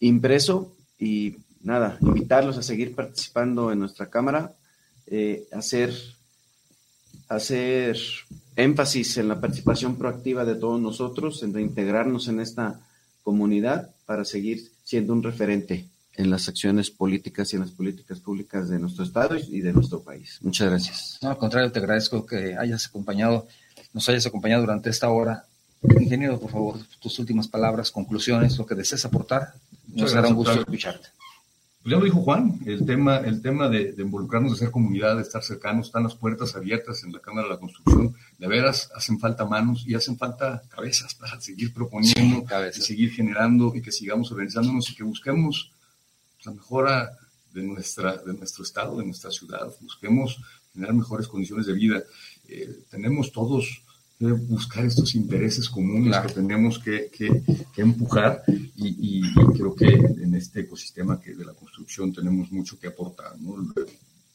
[0.00, 4.52] impreso y nada, invitarlos a seguir participando en nuestra cámara,
[5.06, 5.94] eh, hacer,
[7.28, 7.96] hacer
[8.56, 12.80] énfasis en la participación proactiva de todos nosotros, en reintegrarnos en esta
[13.22, 15.86] comunidad para seguir siendo un referente
[16.18, 20.02] en las acciones políticas y en las políticas públicas de nuestro Estado y de nuestro
[20.02, 20.38] país.
[20.42, 21.18] Muchas gracias.
[21.22, 23.46] No, al contrario, te agradezco que hayas acompañado,
[23.92, 25.44] nos hayas acompañado durante esta hora.
[26.00, 29.54] Ingeniero, por favor, tus últimas palabras, conclusiones, lo que desees aportar.
[29.94, 31.08] Nos dará un gusto escucharte.
[31.82, 35.22] Pues ya lo dijo Juan, el tema, el tema de, involucrarnos, de ser comunidad, de
[35.22, 38.16] estar cercanos, están las puertas abiertas en la Cámara de la Construcción.
[38.38, 42.44] De veras, hacen falta manos y hacen falta cabezas para seguir proponiendo,
[42.76, 45.70] y seguir generando y que sigamos organizándonos y que busquemos
[46.44, 47.18] la mejora
[47.52, 50.38] de, nuestra, de nuestro estado, de nuestra ciudad, busquemos
[50.72, 52.02] generar mejores condiciones de vida.
[52.48, 53.82] Eh, tenemos todos
[54.20, 57.10] buscar estos intereses comunes que tenemos que,
[57.76, 58.42] empujar
[58.76, 59.22] y,
[59.54, 63.36] creo que en este ecosistema que de la construcción tenemos mucho que aportar.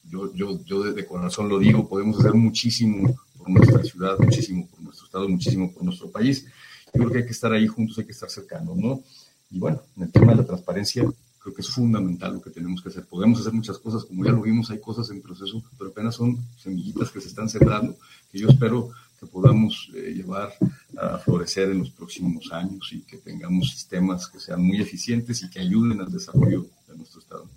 [0.04, 4.80] Yo, yo, yo de corazón lo digo, podemos hacer muchísimo por nuestra ciudad, muchísimo por
[4.80, 6.46] nuestro estado, muchísimo por nuestro país.
[6.86, 9.02] Yo creo que hay que estar ahí juntos, hay que estar cercanos, ¿no?
[9.50, 11.04] Y bueno, en el tema de la transparencia,
[11.44, 13.04] creo que es fundamental lo que tenemos que hacer.
[13.06, 16.38] Podemos hacer muchas cosas, como ya lo vimos, hay cosas en proceso, pero apenas son
[16.56, 17.96] semillitas que se están sembrando,
[18.32, 18.90] que yo espero
[19.26, 20.52] podamos eh, llevar
[20.96, 25.50] a florecer en los próximos años y que tengamos sistemas que sean muy eficientes y
[25.50, 27.48] que ayuden al desarrollo de nuestro Estado.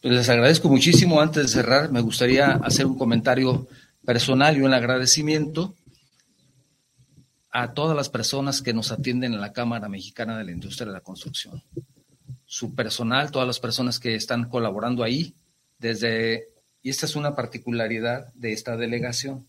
[0.00, 1.20] Pues les agradezco muchísimo.
[1.20, 3.68] Antes de cerrar, me gustaría hacer un comentario
[4.04, 5.74] personal y un agradecimiento
[7.50, 10.94] a todas las personas que nos atienden en la Cámara Mexicana de la Industria de
[10.94, 11.62] la Construcción.
[12.52, 15.32] Su personal, todas las personas que están colaborando ahí,
[15.78, 16.48] desde,
[16.82, 19.46] y esta es una particularidad de esta delegación,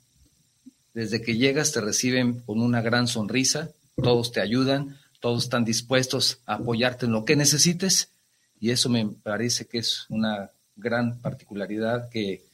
[0.94, 6.40] desde que llegas te reciben con una gran sonrisa, todos te ayudan, todos están dispuestos
[6.46, 8.08] a apoyarte en lo que necesites
[8.62, 12.46] y eso me parece que es una gran particularidad que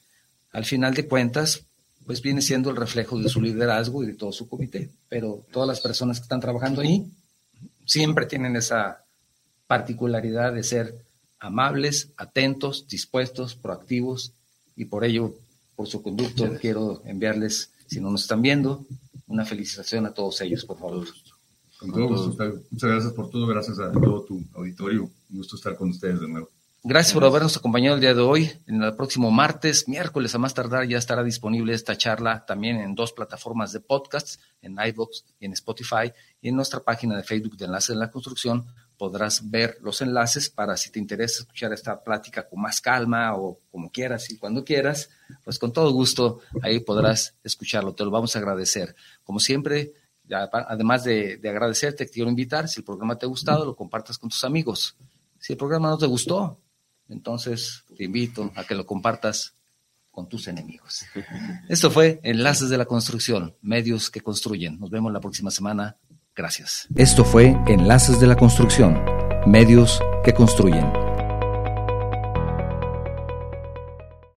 [0.51, 1.61] al final de cuentas
[2.07, 4.89] pues viene siendo el reflejo de su liderazgo y de todo su comité.
[5.09, 7.05] Pero todas las personas que están trabajando ahí
[7.85, 9.03] siempre tienen esa
[9.69, 11.05] particularidad de ser
[11.37, 14.33] amables, atentos, dispuestos, proactivos
[14.75, 15.35] y por ello,
[15.75, 18.83] por su conducto, quiero enviarles si no nos están viendo,
[19.27, 21.05] una felicitación a todos ellos, por favor.
[21.77, 22.29] Con todo gusto.
[22.71, 25.03] Muchas gracias por todo, gracias a todo tu auditorio.
[25.03, 26.49] Un gusto estar con ustedes de nuevo.
[26.81, 28.51] Gracias por habernos acompañado el día de hoy.
[28.65, 32.95] En el próximo martes, miércoles a más tardar, ya estará disponible esta charla también en
[32.95, 36.11] dos plataformas de podcasts, en iVoox y en Spotify,
[36.41, 38.65] y en nuestra página de Facebook de Enlace en la Construcción
[38.99, 43.57] podrás ver los enlaces para si te interesa escuchar esta plática con más calma o
[43.71, 45.09] como quieras y cuando quieras,
[45.45, 48.93] pues con todo gusto ahí podrás escucharlo, te lo vamos a agradecer.
[49.23, 49.93] Como siempre,
[50.29, 54.43] además de, agradecerte, quiero invitar, si el programa te ha gustado, lo compartas con tus
[54.43, 54.97] amigos.
[55.39, 56.59] Si el programa no te gustó,
[57.07, 59.55] entonces te invito a que lo compartas
[60.11, 61.05] con tus enemigos.
[61.69, 64.77] Esto fue Enlaces de la Construcción, medios que construyen.
[64.77, 65.95] Nos vemos la próxima semana.
[66.39, 66.87] Gracias.
[66.95, 69.03] Esto fue Enlaces de la Construcción,
[69.45, 70.89] medios que construyen.